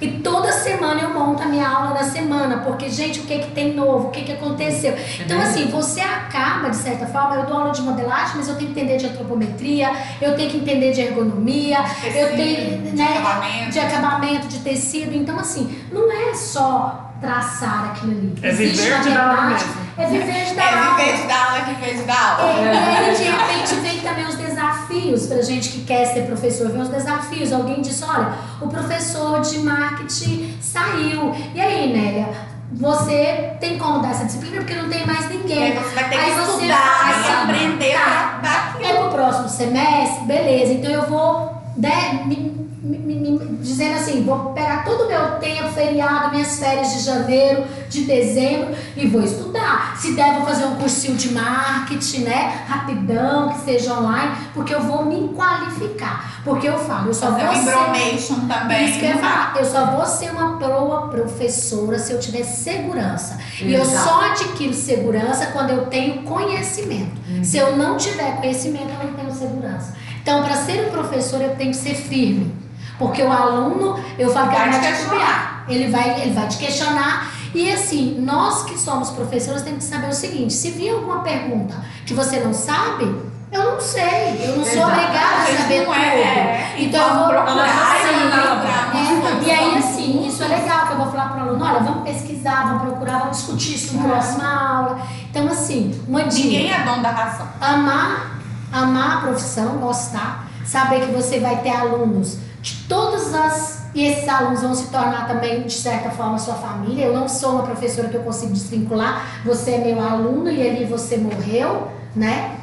[0.00, 3.50] E toda semana eu monto a minha aula da semana, porque, gente, o que que
[3.50, 4.94] tem novo, o que que aconteceu.
[5.18, 8.72] Então, assim, você acaba, de certa forma, eu dou aula de modelagem, mas eu tenho
[8.72, 11.78] que entender de antropometria, eu tenho que entender de ergonomia,
[12.14, 13.70] eu tenho, de né, acabamento.
[13.72, 15.16] de acabamento, de tecido.
[15.16, 18.34] Então, assim, não é só traçar aquilo ali.
[18.40, 19.81] É viver de dar mesmo.
[19.96, 20.96] É viver de dar É aula.
[20.96, 22.50] viver de dar aula, é viver de dar aula.
[22.50, 26.70] É, e aí, de repente, vem também os desafios pra gente que quer ser professor.
[26.70, 27.52] Vem os desafios.
[27.52, 31.34] Alguém disse: olha, o professor de marketing saiu.
[31.54, 32.28] E aí, Nélia?
[32.74, 35.74] Você tem como dar essa disciplina porque não tem mais ninguém.
[35.74, 38.38] você vai ter Aí que você estudar e aprender tá.
[38.40, 38.88] pra aquilo.
[38.88, 40.72] É pro próximo semestre, beleza.
[40.72, 45.68] Então eu vou né, me, me- me- dizendo assim, vou pegar todo o meu tempo,
[45.72, 49.96] feriado, minhas férias de janeiro, de dezembro e vou estudar.
[49.96, 52.64] Se der, vou fazer um cursinho de marketing, né?
[52.66, 56.40] Rapidão, que seja online, porque eu vou me qualificar.
[56.44, 58.90] Porque eu falo, eu só vou um ser embromation também.
[58.90, 59.54] isso que eu ia falar.
[59.56, 63.38] Eu só vou ser uma boa professora se eu tiver segurança.
[63.60, 64.08] E eu Exato.
[64.08, 67.12] só adquiro segurança quando eu tenho conhecimento.
[67.44, 69.94] Se eu não tiver conhecimento, eu não tenho segurança.
[70.20, 72.61] Então, para ser um professor, eu tenho que ser firme.
[73.02, 75.64] Porque o aluno, eu falo que Vai ele te vai te copiar.
[75.68, 77.30] Ele vai, ele vai te questionar.
[77.54, 81.74] E assim, nós que somos professores temos que saber o seguinte: se vir alguma pergunta
[82.06, 83.04] que você não sabe,
[83.52, 84.40] eu não sei.
[84.40, 85.96] Eu não sou obrigada a saber não tudo.
[85.96, 86.74] é, é.
[86.78, 91.10] Então eu vou procurar, vou é, e aí, assim, isso é legal, que eu vou
[91.10, 94.98] falar para o aluno, olha, vamos pesquisar, vamos procurar, vamos discutir isso na próxima aula.
[95.30, 97.48] Então, assim, uma Ninguém dica, é dono da razão.
[97.60, 98.38] amar,
[98.72, 103.82] amar a profissão, gostar, saber que você vai ter alunos de todas as...
[103.94, 107.04] E esses alunos vão se tornar também, de certa forma, sua família.
[107.04, 109.42] Eu não sou uma professora que eu consigo desvincular.
[109.44, 112.56] Você é meu aluno e ali você morreu, né?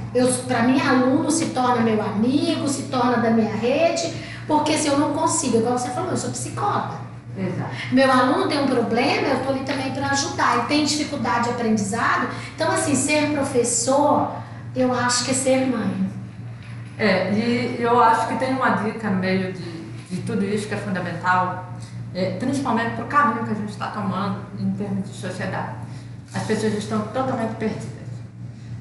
[0.47, 4.11] Para mim, aluno se torna meu amigo, se torna da minha rede,
[4.47, 6.95] porque se eu não consigo, igual você falou, eu sou psicóloga.
[7.37, 7.69] Exato.
[7.91, 10.63] Meu aluno tem um problema, eu estou ali também para ajudar.
[10.63, 12.27] E tem dificuldade de aprendizado.
[12.55, 14.31] Então, assim, ser professor,
[14.75, 16.09] eu acho que é ser mãe.
[16.97, 19.61] É, e eu acho que tem uma dica meio de,
[20.09, 21.73] de tudo isso que é fundamental,
[22.13, 25.75] é, principalmente para o caminho que a gente está tomando em termos de sociedade.
[26.33, 27.89] As pessoas estão totalmente perdidas.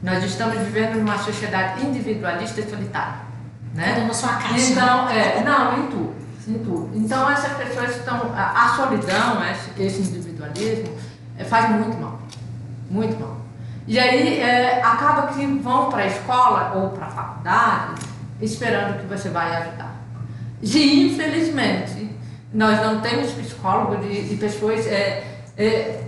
[0.02, 3.28] Nós estamos vivendo numa sociedade individualista e solitária.
[3.76, 4.06] Cada Né?
[4.06, 4.70] na sua caixa.
[4.70, 6.14] Então, é, não, em tudo.
[6.46, 6.90] em tudo.
[6.94, 8.32] Então essas pessoas estão.
[8.34, 10.96] A, a solidão, esse, esse individualismo,
[11.36, 12.18] é, faz muito mal.
[12.90, 13.36] Muito mal.
[13.86, 18.00] E aí é, acaba que vão para a escola ou para a faculdade
[18.40, 19.87] esperando que você vai ajudar.
[20.62, 22.10] E infelizmente,
[22.52, 25.24] nós não temos psicólogos e, pessoas é,
[25.56, 26.00] é,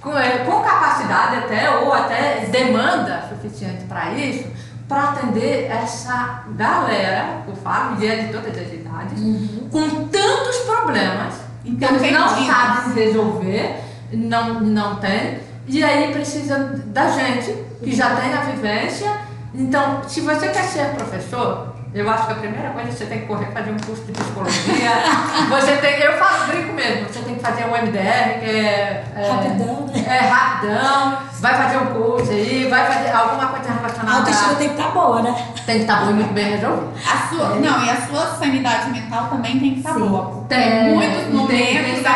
[0.00, 4.46] com, é, com capacidade até, ou até demanda suficiente para isso,
[4.88, 9.68] para atender essa galera, eu falo, e é de todas as idades, Uhum.
[9.70, 13.76] com tantos problemas que Então, eles não sabem resolver,
[14.12, 19.10] não, não tem, e aí precisa da gente, que já tem a vivência.
[19.54, 23.20] Então, se você quer ser professor, eu acho que a primeira coisa é você tem
[23.20, 24.90] que correr fazer um curso de psicologia.
[25.48, 29.30] você tem, eu faço brinco mesmo, você tem que fazer um MDR, que é, é
[29.30, 30.04] Rapidão, né?
[30.06, 34.18] É rapidão, vai fazer um curso aí, vai fazer alguma coisa A relacionada.
[34.18, 35.46] autoestima tem que estar boa, né?
[35.66, 36.88] Tem que estar muito bem resolvido.
[37.06, 40.08] A sua, não, e a sua sanidade mental também tem que estar Sim.
[40.08, 40.44] boa.
[40.48, 42.12] Tem, muitos momentos a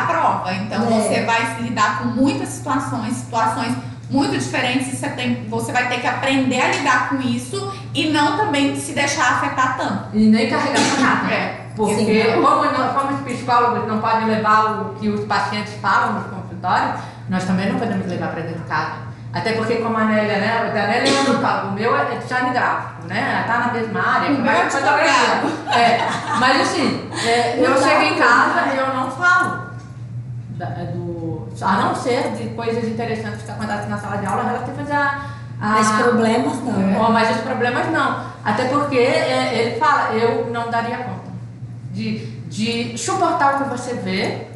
[0.00, 0.52] prova.
[0.54, 0.86] Então É.
[0.86, 3.74] você vai se lidar com muitas situações, situações
[4.10, 8.08] muito diferentes e você, tem, você vai ter que aprender a lidar com isso e
[8.10, 10.04] não também se deixar afetar tanto.
[10.16, 11.34] E nem carregar pra nada.
[11.34, 11.60] É.
[11.76, 11.94] Porque
[12.34, 12.42] Sim.
[12.42, 16.94] como, não- como os psicólogos não podem levar o que os pacientes falam no consultório,
[17.28, 19.08] nós também não podemos levar para dentro de casa.
[19.32, 20.68] Até porque, como a Nélia, né?
[20.70, 23.44] O da Nélia é odontólogo, o meu é design gráfico, né?
[23.46, 24.30] Tá na mesma área.
[24.30, 25.78] O meu é mas fotografia.
[25.78, 26.08] É,
[26.40, 29.68] mas assim, é, eu Não chego em casa e eu não falo.
[30.56, 31.07] da- do,
[31.60, 35.26] a não ser de coisas interessantes que acontecem na sala de aula relativas a.
[35.60, 37.06] a Mas problemas não.
[37.06, 38.26] Oh, mas os problemas não.
[38.44, 41.28] Até porque é, ele fala, eu não daria conta
[41.92, 44.46] de, de suportar o que você vê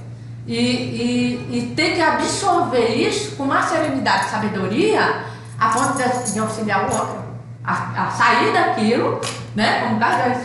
[0.47, 5.25] e, e, e ter que absorver isso com uma serenidade e sabedoria
[5.59, 7.23] a ponto de, de auxiliar o outro.
[7.65, 9.21] A, a sair daquilo,
[9.55, 9.83] né?
[9.83, 10.39] Como o Carlos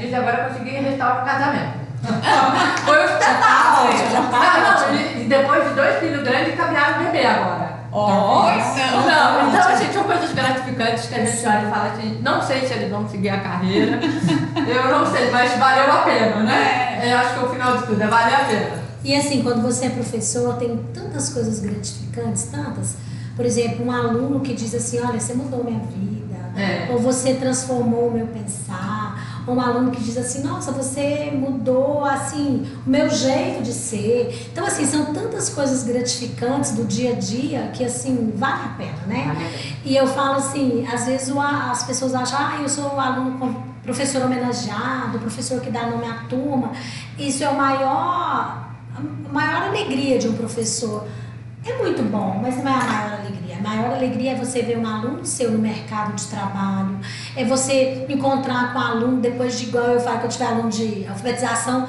[0.00, 1.81] diz, agora eu consegui restaurar o casamento.
[2.84, 3.88] Foi um espetáculo.
[3.88, 7.72] ótimo, já tá Não, e, depois de dois filhos grandes, caminhar o bebê agora.
[7.88, 12.40] Então, Não, então assim, são coisas gratificantes que a gente olha e fala assim, não
[12.40, 14.00] sei se eles vão seguir a carreira,
[14.66, 17.00] eu não sei, mas valeu a pena, né?
[17.04, 18.82] Eu acho que o final de tudo é valer a pena.
[19.04, 22.96] E assim, quando você é professor, tem tantas coisas gratificantes, tantas.
[23.36, 26.22] Por exemplo, um aluno que diz assim, olha, você mudou minha vida.
[26.56, 26.88] É.
[26.92, 29.01] Ou você transformou o meu pensar.
[29.46, 34.48] Um aluno que diz assim, nossa, você mudou, assim, o meu jeito de ser.
[34.52, 39.06] Então, assim, são tantas coisas gratificantes do dia a dia que, assim, vale a pena,
[39.06, 39.32] né?
[39.34, 39.76] Vale.
[39.84, 44.22] E eu falo assim, às vezes as pessoas acham, ah, eu sou o aluno professor
[44.22, 46.72] homenageado, professor que dá nome à turma.
[47.18, 51.06] Isso é o maior, a maior alegria de um professor.
[51.64, 53.41] É muito bom, mas não é a maior alegria.
[53.64, 56.98] A maior alegria é você ver um aluno seu no mercado de trabalho,
[57.36, 60.68] é você encontrar com um aluno depois de igual eu falo que eu tive aluno
[60.68, 61.88] de alfabetização,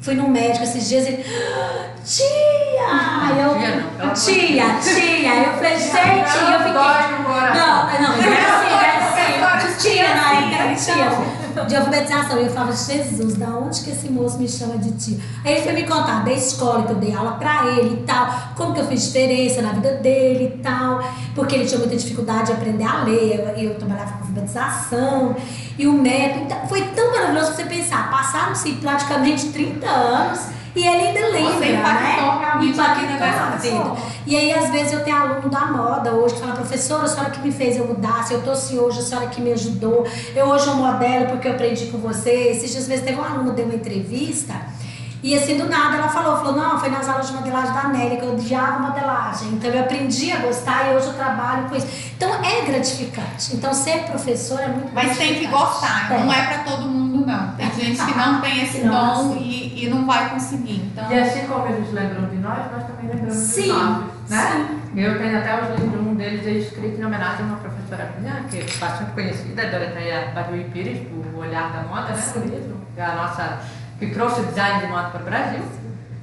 [0.00, 5.78] fui no médico esses dias e "Ah, tia, eu Tia não, tia, tia, eu falei
[5.78, 7.54] gente, eu fiquei no coração.
[7.54, 12.38] não, não, mas era assim, era assim, tia na época era tia de alfabetização.
[12.38, 15.18] E eu falava, Jesus, da onde que esse moço me chama de tia?
[15.44, 18.28] Aí ele foi me contar da escola que eu dei aula pra ele e tal,
[18.56, 21.02] como que eu fiz diferença na vida dele e tal,
[21.34, 25.36] porque ele tinha muita dificuldade de aprender a ler, eu, eu trabalhava com alfabetização,
[25.78, 26.44] e o método.
[26.44, 30.40] Então, foi tão maravilhoso você pensar, passaram-se praticamente 30 anos.
[30.74, 32.56] E ele ainda lembra, Você impactou né?
[32.60, 33.96] vida Impactou dessa a pessoa.
[34.26, 37.30] E aí, às vezes, eu tenho aluno da moda hoje que fala, professora, a senhora
[37.30, 40.06] que me fez eu mudar, se eu tô assim hoje, a senhora que me ajudou.
[40.34, 42.30] Eu hoje eu modelo porque eu aprendi com você.
[42.30, 44.54] Esses dias, às vezes, teve um aluno deu uma entrevista
[45.22, 48.18] e assim, do nada, ela falou, falou, não, foi nas aulas de modelagem da Nélia
[48.18, 49.50] que eu odiava modelagem.
[49.52, 51.86] Então, eu aprendi a gostar e hoje eu trabalho com isso.
[52.16, 53.54] Então, é gratificante.
[53.54, 56.24] Então, ser professor é muito Mas tem que gostar, Tem.
[56.24, 56.91] não é pra todo mundo
[57.26, 57.52] não.
[57.52, 60.90] Tem gente que não tem esse dom e, e não vai conseguir.
[60.92, 64.78] Então, E assim como eles lembram de nós, nós também lembramos Sim, de nós, né?
[64.94, 68.34] Eu tenho até os livros, um deles é escrito em homenagem a uma professora minha,
[68.50, 72.22] que é bastante conhecida, Doroteia Badui Pires, do Olhar da Moda, né?
[72.36, 73.58] O livro, que é a nossa,
[73.98, 75.62] que trouxe o design de moda para o Brasil.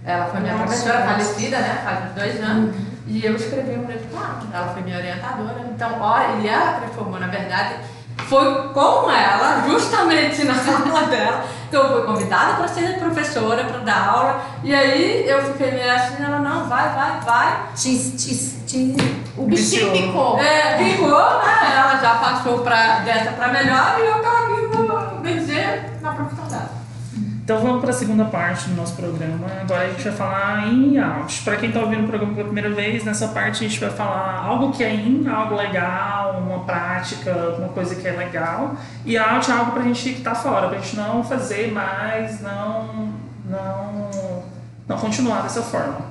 [0.06, 1.12] Ela foi minha Nossa, professora, nossa.
[1.12, 1.82] falecida, né?
[1.84, 2.76] Faz uns dois anos.
[3.08, 4.40] E eu escrevi um livro com ela.
[4.54, 5.56] Ela foi minha orientadora.
[5.74, 7.76] Então, olha, e ela transformou, na verdade,
[8.28, 13.80] foi com ela, justamente na sala dela, que eu fui convidada para ser professora, para
[13.80, 14.42] dar aula.
[14.64, 17.60] E aí eu fiquei meio assim, ela, não, vai, vai, vai.
[17.76, 18.96] Te, te...
[19.38, 20.40] o bichinho picou.
[20.40, 21.74] É, ficou, né?
[21.76, 26.46] Ela já passou pra, dessa para melhor e eu tô aqui, vou dizer, na profissão
[26.48, 26.79] dela.
[27.50, 29.48] Então vamos para a segunda parte do nosso programa.
[29.62, 31.42] Agora a gente vai falar em out.
[31.42, 34.46] Para quem está ouvindo o programa pela primeira vez, nessa parte a gente vai falar
[34.46, 38.76] algo que é in, algo legal, uma prática, uma coisa que é legal.
[39.04, 41.72] E out é algo para a gente que está fora, para a gente não fazer
[41.72, 43.14] mais, não,
[43.46, 44.44] não,
[44.88, 46.02] não continuar dessa forma.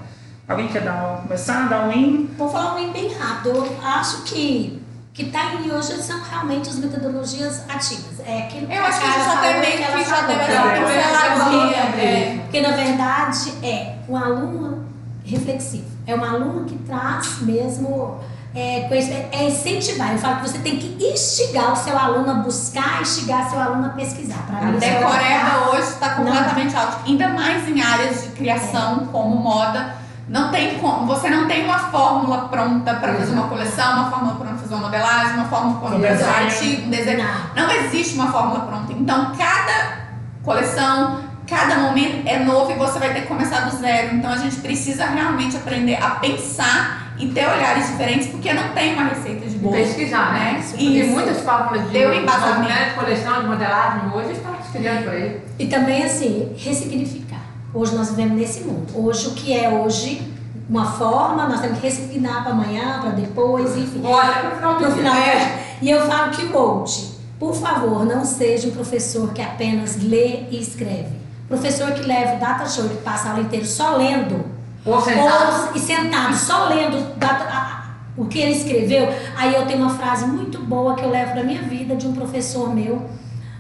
[0.49, 2.31] Alguém quer dar, começar, dar um in?
[2.37, 3.51] Vou falar um in bem rápido.
[3.51, 4.78] Eu acho que
[5.19, 8.21] que está em hoje são realmente as metodologias ativas.
[8.25, 10.53] É aquilo que Eu acho que a gente já tem meio que já deve
[10.95, 14.87] essa é, Porque na verdade é um aluno
[15.25, 15.87] reflexivo.
[16.07, 18.21] É um aluno que traz mesmo
[18.55, 18.89] é,
[19.33, 20.13] é incentivar.
[20.13, 23.87] Eu falo que você tem que instigar o seu aluno a buscar, instigar seu aluno
[23.87, 24.47] a pesquisar.
[24.47, 29.11] Para a decoreba hoje está completamente alto, ainda mais em áreas de criação é.
[29.11, 29.97] como moda
[30.29, 34.35] não tem como, você não tem uma fórmula pronta para fazer uma coleção, uma fórmula
[34.35, 37.27] pronta fazer uma modelagem, uma fórmula pronta um artigo, um desenho.
[37.57, 38.93] Não existe uma fórmula pronta.
[38.93, 40.09] Então, cada
[40.45, 44.17] coleção, cada momento é novo e você vai ter que começar do zero.
[44.17, 48.95] Então, a gente precisa realmente aprender a pensar e ter olhares diferentes, porque não tem
[48.95, 49.75] uma receita de bolo.
[49.75, 50.59] Pesquisar, né?
[50.61, 50.77] Isso.
[50.77, 52.91] Porque muitas fórmulas de, Deu embasamento.
[52.91, 55.41] de coleção, de modelagem hoje estão criando por aí.
[55.59, 57.29] E também, assim, ressignificar
[57.75, 58.87] Hoje nós vivemos nesse mundo.
[58.95, 60.23] Hoje o que é hoje
[60.69, 64.03] uma forma, nós temos que ressignar para amanhã, para depois, enfim.
[64.05, 65.65] Olha, para o final do final é.
[65.81, 70.61] E eu falo que hoje, por favor, não seja um professor que apenas lê e
[70.61, 71.17] escreve.
[71.49, 74.45] Professor que leva o data show, que passa a aula inteira só lendo.
[74.85, 75.69] Ou sentado.
[75.69, 79.09] Ou, e sentado, só lendo data, a, o que ele escreveu.
[79.37, 82.13] Aí eu tenho uma frase muito boa que eu levo da minha vida de um
[82.13, 83.09] professor meu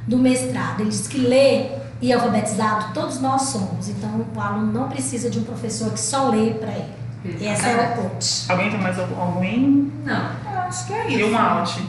[0.06, 0.80] do mestrado.
[0.80, 1.70] Ele diz que lê
[2.02, 3.88] e alfabetizado todos nós somos.
[3.88, 6.97] Então o aluno não precisa de um professor que só lê para ele.
[7.24, 8.44] E essa é a ponte.
[8.48, 9.90] Alguém tem mais algum?
[10.04, 11.18] Não, eu acho que é isso.
[11.18, 11.86] E uma out?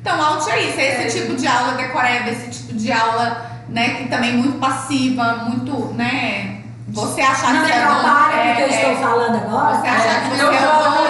[0.00, 3.94] Então, out é isso, é esse tipo de aula decoreba, esse tipo de aula, né,
[3.94, 8.68] que também muito passiva, muito, né, você achar não que é bom, é, que eu
[8.68, 9.76] estou falando agora.
[9.76, 11.08] Você achar que você é dono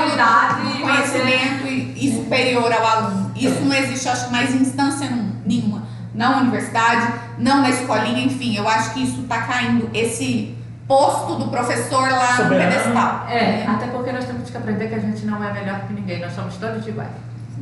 [0.81, 3.33] conhecimento e, e superior ao aluno.
[3.37, 5.09] Isso não existe, acho, mais instância
[5.47, 10.58] nenhuma na universidade, não na escolinha, enfim, eu acho que isso está caindo, esse
[10.89, 12.65] posto do professor lá Soberano.
[12.65, 13.27] no pedestal.
[13.29, 16.21] É, até porque nós temos que aprender que a gente não é melhor que ninguém,
[16.21, 17.11] nós somos todos iguais.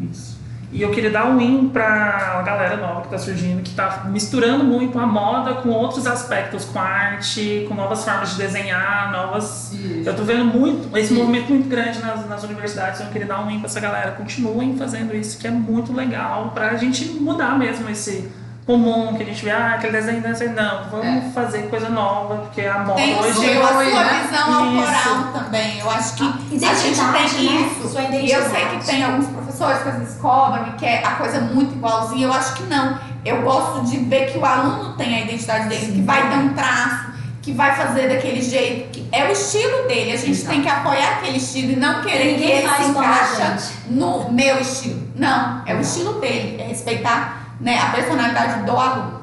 [0.01, 0.37] Isso.
[0.72, 4.05] E eu queria dar um win para a galera nova que está surgindo, que está
[4.07, 9.72] misturando muito a moda com outros aspectos, com arte, com novas formas de desenhar, novas.
[9.72, 10.03] Isso.
[10.05, 11.14] Eu estou vendo muito esse isso.
[11.14, 13.01] movimento muito grande nas, nas universidades.
[13.01, 14.12] Eu queria dar um win para essa galera.
[14.12, 18.31] Continuem fazendo isso, que é muito legal para a gente mudar mesmo esse
[18.67, 21.31] comum que a gente vê, ah, aquele desenho, desenho, não, vamos é.
[21.33, 24.27] fazer coisa nova, porque a moda tem hoje seu, a sua né?
[24.29, 25.79] visão autoral também.
[25.79, 27.71] Eu acho que a gente tem né?
[27.71, 27.97] isso.
[28.12, 31.41] E eu sei que tem alguns professores que às vezes cobram e quer a coisa
[31.41, 32.27] muito igualzinha.
[32.27, 32.99] Eu acho que não.
[33.25, 35.93] Eu gosto de ver que o aluno tem a identidade dele, Sim.
[35.93, 37.07] que vai ter um traço,
[37.43, 40.12] que vai fazer daquele jeito, que é o estilo dele.
[40.12, 40.51] A gente Exato.
[40.51, 43.57] tem que apoiar aquele estilo e não querer Ninguém que ele se encaixa
[43.89, 45.07] no meu estilo.
[45.14, 49.17] Não, é o estilo dele, é respeitar né, a personalidade do aluno.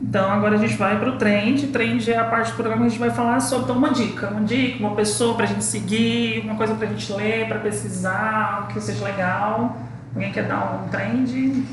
[0.00, 1.66] Então agora a gente vai para o trend.
[1.68, 4.28] Trend é a parte do programa que a gente vai falar sobre então, uma dica,
[4.28, 7.58] uma dica, uma pessoa para a gente seguir, uma coisa para a gente ler, para
[7.58, 9.76] pesquisar, que seja legal.
[10.14, 11.64] Alguém quer dar um trend?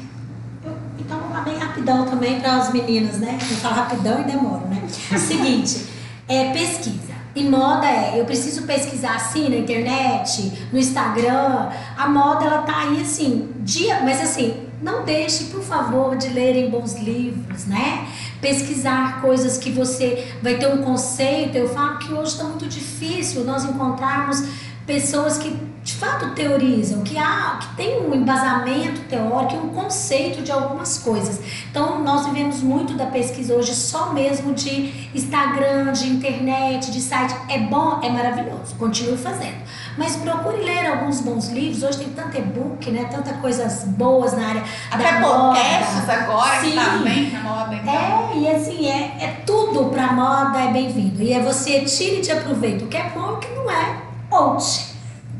[1.00, 3.38] Então vamos lá bem rapidão também para as meninas, né?
[3.40, 4.82] Eu falo rapidão e demoro, né?
[5.18, 5.88] Seguinte,
[6.28, 7.14] é pesquisa.
[7.36, 11.70] E moda é, eu preciso pesquisar assim na internet, no Instagram.
[11.98, 16.70] A moda ela tá aí assim, dia, mas assim, não deixe, por favor, de lerem
[16.70, 18.08] bons livros, né?
[18.42, 21.58] Pesquisar coisas que você vai ter um conceito.
[21.58, 24.44] Eu falo que hoje está muito difícil nós encontrarmos
[24.86, 30.52] pessoas que de fato teorizam, que há, que tem um embasamento teórico, um conceito de
[30.52, 31.42] algumas coisas.
[31.70, 37.36] Então nós vivemos muito da pesquisa hoje só mesmo de Instagram, de internet, de site.
[37.50, 39.58] É bom, é maravilhoso, continue fazendo.
[39.98, 41.84] Mas procure ler alguns bons livros.
[41.84, 43.06] Hoje tem tanto e-book, né?
[43.12, 46.72] Tantas coisas boas na área Até podcasts agora Sim.
[46.72, 47.76] que tá bem na moda.
[47.76, 47.94] Então.
[47.94, 51.22] É, e assim, é, é tudo pra moda é bem-vindo.
[51.22, 53.98] E é você tire de aproveito o que é bom e o que não é.
[54.32, 54.94] Ouche.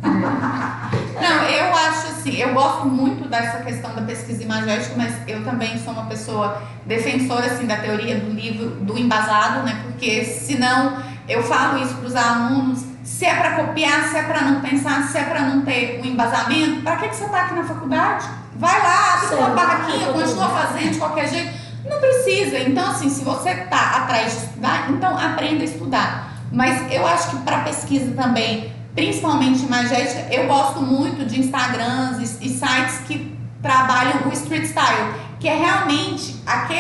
[1.24, 5.78] Não, eu acho assim, eu gosto muito dessa questão da pesquisa imagética, mas eu também
[5.80, 9.84] sou uma pessoa defensora assim da teoria do livro do embasado, né?
[9.86, 10.98] Porque senão
[11.30, 15.04] eu falo isso para os alunos, se é para copiar, se é para não pensar,
[15.04, 18.28] se é para não ter um embasamento, para que, que você está aqui na faculdade?
[18.56, 21.64] Vai lá, abre uma barraquinha, continua fazendo de qualquer jeito.
[21.86, 22.60] Não precisa.
[22.60, 26.34] Então, assim, se você está atrás de estudar, então aprenda a estudar.
[26.52, 32.46] Mas eu acho que para pesquisa também principalmente imagética, eu gosto muito de Instagrams e,
[32.46, 36.73] e sites que trabalham o street style, que é realmente aquele,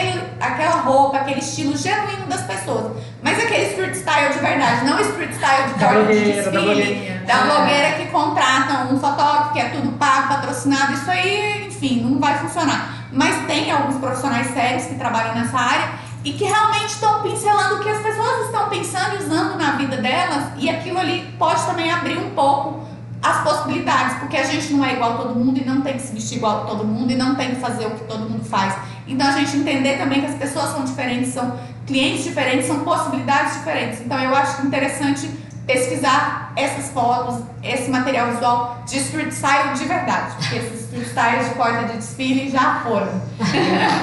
[0.53, 2.93] aquela roupa, aquele estilo genuíno das pessoas.
[3.21, 7.43] Mas aquele street style de verdade, não street style de corte de desfile, da É.
[7.43, 12.37] blogueira que contratam um fotógrafo, que é tudo pago, patrocinado, isso aí, enfim, não vai
[12.37, 13.07] funcionar.
[13.11, 15.89] Mas tem alguns profissionais sérios que trabalham nessa área
[16.23, 19.97] e que realmente estão pincelando o que as pessoas estão pensando e usando na vida
[19.97, 22.87] delas, e aquilo ali pode também abrir um pouco
[23.21, 26.01] as possibilidades, porque a gente não é igual a todo mundo e não tem que
[26.01, 28.43] se vestir igual a todo mundo e não tem que fazer o que todo mundo
[28.43, 28.75] faz.
[29.07, 33.53] Então a gente entender também que as pessoas são diferentes, são clientes diferentes, são possibilidades
[33.55, 34.01] diferentes.
[34.01, 35.29] Então eu acho interessante
[35.67, 41.49] pesquisar essas fotos, esse material visual de street style de verdade, porque esses street styles
[41.49, 43.21] de porta de desfile já foram.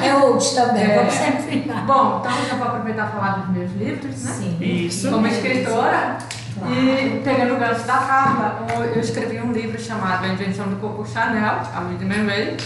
[0.02, 0.96] É old também, É.
[0.96, 1.70] vamos sempre.
[1.86, 4.32] Bom, então eu já vou aproveitar e falar dos meus livros, né?
[4.32, 4.56] Sim.
[4.60, 5.10] Isso.
[5.10, 6.18] Como escritora.
[6.66, 11.06] E pegando o gancho da Carla, eu escrevi um livro chamado A Invenção do Coco
[11.06, 12.56] Chanel, a Lady Manuel.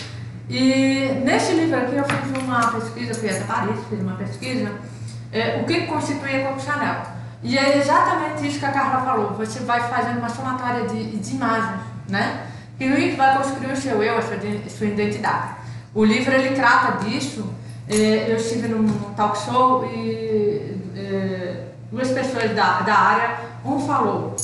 [0.48, 4.72] E nesse livro aqui eu fiz uma pesquisa, fui até Paris, fiz uma pesquisa,
[5.32, 7.02] é, o que constitui a Coco Chanel.
[7.42, 11.34] E é exatamente isso que a Carla falou, você vai fazendo uma somatória de, de
[11.34, 12.46] imagens, né?
[12.78, 14.36] Que vai construir o seu eu, a sua,
[14.68, 15.54] sua identidade.
[15.94, 17.54] O livro ele trata disso.
[17.86, 24.34] É, eu estive num talk show e é, duas pessoas da, da área, um falou,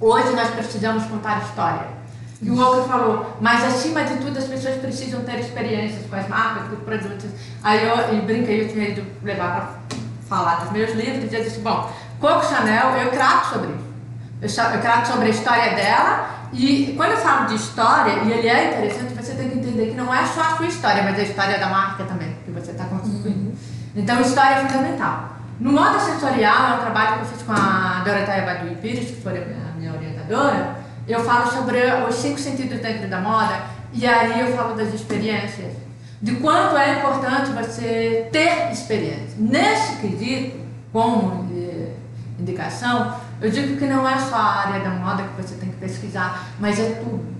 [0.00, 1.95] hoje nós precisamos contar história.
[2.42, 6.28] E o outro falou, mas acima de tudo as pessoas precisam ter experiências com as
[6.28, 7.30] marcas, com os produtos.
[7.62, 9.96] Aí eu e brinquei, eu tinha ido levar para
[10.28, 11.90] falar dos meus livros, e eu disse, bom,
[12.20, 14.60] Coco Chanel, eu trato sobre isso.
[14.60, 18.48] Eu, eu trato sobre a história dela e quando eu falo de história, e ele
[18.48, 21.22] é interessante, você tem que entender que não é só a sua história, mas a
[21.22, 23.56] história da marca também, que você está construindo.
[23.94, 25.36] Então, história é fundamental.
[25.58, 29.22] No modo sensorial, é um trabalho que eu fiz com a Doroteia Badui Pires, que
[29.22, 30.85] foi a minha orientadora.
[31.08, 31.78] Eu falo sobre
[32.08, 33.62] os cinco sentidos dentro da moda,
[33.92, 35.72] e aí eu falo das experiências.
[36.20, 39.36] De quanto é importante você ter experiência.
[39.38, 40.58] Nesse quesito,
[40.92, 41.92] como eh,
[42.40, 45.76] indicação, eu digo que não é só a área da moda que você tem que
[45.76, 47.36] pesquisar, mas é tudo.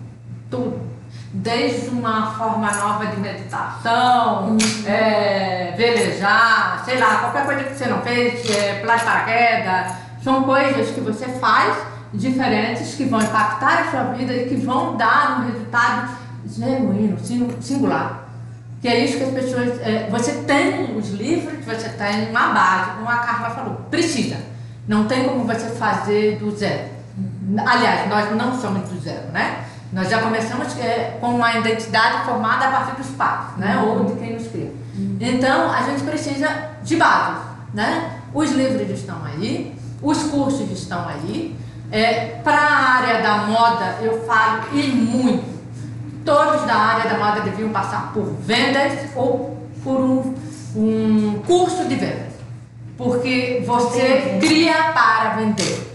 [0.48, 0.80] Tudo.
[1.32, 4.56] Desde uma forma nova de meditação,
[4.86, 10.90] é, velejar, sei lá, qualquer coisa que você não fez, é, pular paraquedas, são coisas
[10.90, 15.46] que você faz diferentes que vão impactar a sua vida e que vão dar um
[15.52, 16.16] resultado
[16.46, 18.24] genuíno, sin- singular.
[18.80, 19.80] Que é isso que as pessoas.
[19.80, 24.36] é, você tem os livros, você tem uma base, como a Carla falou, precisa.
[24.86, 26.94] Não tem como você fazer do zero.
[27.66, 29.64] Aliás, nós não somos do zero, né?
[29.92, 33.78] Nós já começamos é, com uma identidade formada a partir dos pais, né?
[33.84, 34.72] Ou de quem nos cria.
[35.20, 36.48] Então, a gente precisa
[36.82, 37.40] de base,
[37.72, 38.20] né?
[38.34, 41.56] Os livros estão aí, os cursos estão aí.
[41.90, 45.56] É, Para a área da moda, eu falo e muito.
[46.24, 50.34] Todos da área da moda deviam passar por vendas ou por um,
[50.74, 52.32] um curso de vendas.
[52.96, 55.92] Porque você cria para vender.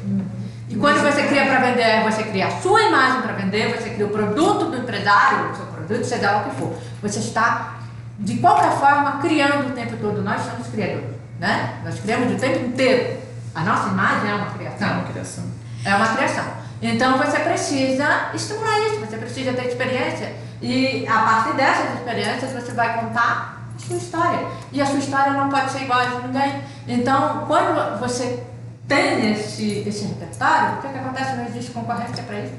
[0.69, 4.05] E quando você cria para vender, você cria a sua imagem para vender, você cria
[4.05, 6.73] o produto do empresário, o seu produto, seja lá o que for.
[7.01, 7.79] Você está,
[8.17, 10.21] de qualquer forma, criando o tempo todo.
[10.21, 11.09] Nós somos criadores,
[11.39, 11.81] né?
[11.83, 13.19] Nós criamos o tempo inteiro.
[13.53, 14.91] A nossa imagem é uma É criação.
[14.93, 15.43] uma criação.
[15.85, 16.45] É uma criação.
[16.81, 20.33] Então você precisa estimular isso, você precisa ter experiência.
[20.61, 24.39] E a partir dessas experiências você vai contar a sua história.
[24.71, 26.61] E a sua história não pode ser igual a de ninguém.
[26.87, 28.43] Então, quando você
[28.87, 31.35] tem esse, esse repertório, o que, que acontece?
[31.35, 32.53] Não existe concorrência para isso.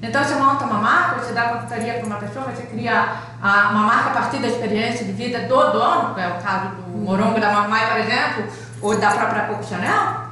[0.00, 3.82] Então você monta uma marca, você dá consultoria para uma pessoa, você cria a- uma
[3.82, 7.40] marca a partir da experiência de vida do dono, que é o caso do Morongo
[7.40, 8.44] da Mamãe, por exemplo,
[8.80, 10.27] ou da própria Coco Chanel,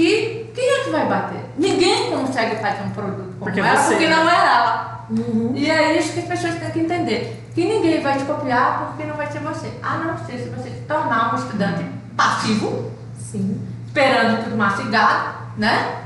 [0.00, 1.40] que quem é que vai bater?
[1.58, 5.06] Ninguém consegue fazer um produto como Porque ela, você, porque não é ela.
[5.54, 7.50] E é isso que as pessoas têm que entender.
[7.54, 9.70] Que ninguém vai te copiar porque não vai ser você.
[9.82, 11.84] A não ser se você se tornar um estudante
[12.16, 13.60] passivo, Sim.
[13.86, 16.02] esperando tudo mastigado, né?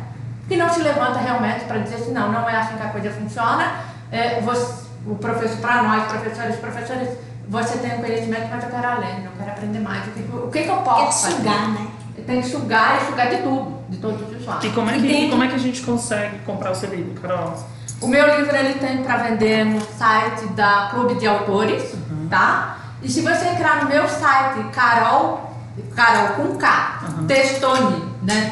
[0.49, 3.11] Que não se levanta realmente para dizer assim, não, não é assim que a coisa
[3.11, 3.81] funciona.
[4.11, 7.09] É, você, o professor, para nós, professores, professores,
[7.49, 10.07] você tem o conhecimento, mas eu quero além, eu quero aprender mais.
[10.07, 11.37] O que, o que, que eu posso te fazer?
[11.37, 11.87] sugar, né?
[12.27, 14.65] Tem que sugar e sugar de tudo, de todos os lados.
[14.65, 15.31] E como é, que, Entendi.
[15.31, 17.55] como é que a gente consegue comprar o seu livro, Carol?
[18.01, 21.95] O meu livro ele tem para vender no site da Clube de Autores,
[22.29, 22.77] tá?
[23.03, 25.51] E se você entrar no meu site, Carol,
[25.95, 27.27] Carol com K, Uhum.
[27.27, 28.51] Testoni, né?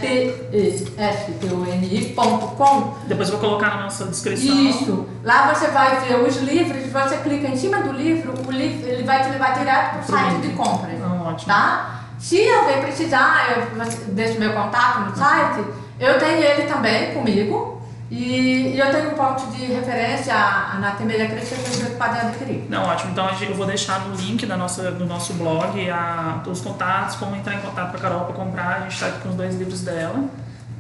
[1.63, 2.95] T-E-S-T-O-N-I.com.
[3.07, 4.55] Depois eu vou colocar na nossa descrição.
[4.55, 5.07] Isso.
[5.25, 9.03] Lá você vai ver os livros, você clica em cima do livro, o livro ele
[9.05, 10.93] vai te levar direto para o site de compras.
[11.03, 11.47] Ah, ótimo.
[11.53, 12.02] Tá?
[12.23, 15.67] Se alguém precisar, eu deixo meu contato no site,
[15.99, 17.83] eu tenho ele também comigo.
[18.09, 22.67] E, e eu tenho um ponto de referência, a Anatomia Crítica, que vocês podem adquirir.
[22.69, 23.11] Não, ótimo.
[23.11, 27.35] Então eu vou deixar no link da nossa, do nosso blog a, os contatos, como
[27.35, 28.77] entrar em contato com a Carol para comprar.
[28.77, 30.25] A gente está aqui com os dois livros dela.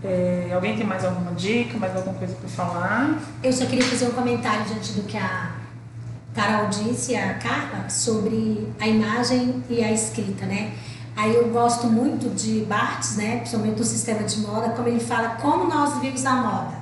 [0.04, 3.18] É, alguém tem mais alguma dica, mais alguma coisa para falar?
[3.42, 5.52] Eu só queria fazer um comentário diante do que a
[6.34, 10.72] Carol disse, a Carla, sobre a imagem e a escrita, né?
[11.16, 13.38] Aí eu gosto muito de Barthes, né?
[13.38, 16.74] Principalmente do sistema de moda, como ele fala como nós vivemos a moda,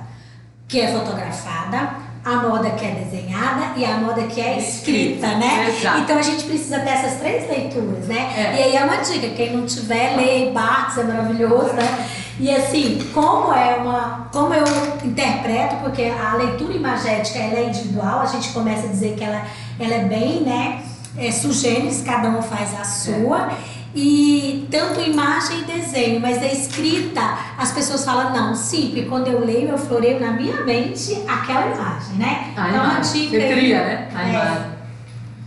[0.67, 1.89] que é fotografada,
[2.23, 5.69] a moda que é desenhada e a moda que é escrita, né?
[5.69, 5.99] Exato.
[5.99, 8.33] Então a gente precisa dessas três leituras, né?
[8.37, 8.59] É.
[8.59, 12.09] E aí é uma dica, quem não tiver, lê Barthes, é maravilhoso, né?
[12.39, 14.29] E assim, como é uma.
[14.31, 14.63] Como eu
[15.03, 19.45] interpreto, porque a leitura imagética ela é individual, a gente começa a dizer que ela,
[19.79, 20.81] ela é bem, né?
[21.17, 23.51] É sugêneres, cada um faz a sua.
[23.93, 27.21] E tanto imagem e desenho, mas a escrita,
[27.57, 31.67] as pessoas falam, não, sim, porque quando eu leio, eu floreio na minha mente aquela
[31.75, 32.53] imagem, né?
[32.55, 33.21] A então, a imagem.
[33.29, 34.07] dica Você aí- cria, né?
[34.15, 34.29] A É.
[34.29, 34.71] imagem.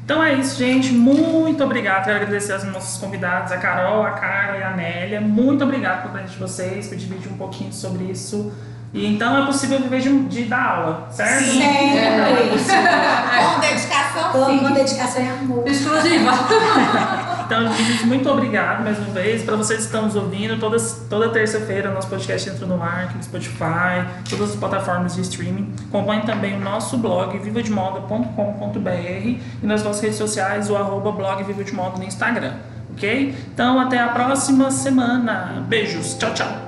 [0.04, 0.92] Então é isso, gente.
[0.92, 2.04] Muito obrigado.
[2.04, 5.18] Quero agradecer aos nossos convidados, a Carol, a Carla e a Nélia.
[5.22, 8.52] Muito obrigado pela presença de vocês, por dividir um pouquinho sobre isso.
[8.92, 11.42] E então é possível viver de, de dar aula, certo?
[11.44, 12.68] Sempre isso.
[12.70, 14.58] Com dedicação, Com, sim.
[14.58, 15.66] com dedicação e amor.
[15.66, 16.30] Exclusiva.
[17.46, 19.42] Então, gente, muito obrigado mais uma vez.
[19.42, 23.22] Para vocês que estão nos ouvindo, todas, toda terça-feira nosso podcast entra no ar, no
[23.22, 25.72] Spotify, todas as plataformas de streaming.
[25.88, 31.62] Acompanhe também o nosso blog, vivademoda.com.br e nas nossas redes sociais, o arroba blog Viva
[31.62, 32.54] de Moda no Instagram.
[32.92, 33.34] Ok?
[33.52, 35.64] Então, até a próxima semana.
[35.68, 36.14] Beijos.
[36.14, 36.63] Tchau, tchau.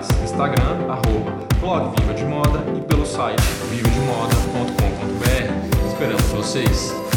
[0.00, 5.88] Sociais, Instagram, arroba, blog Viva de Moda e pelo site vivademoda.com.br.
[5.88, 7.09] Esperamos vocês!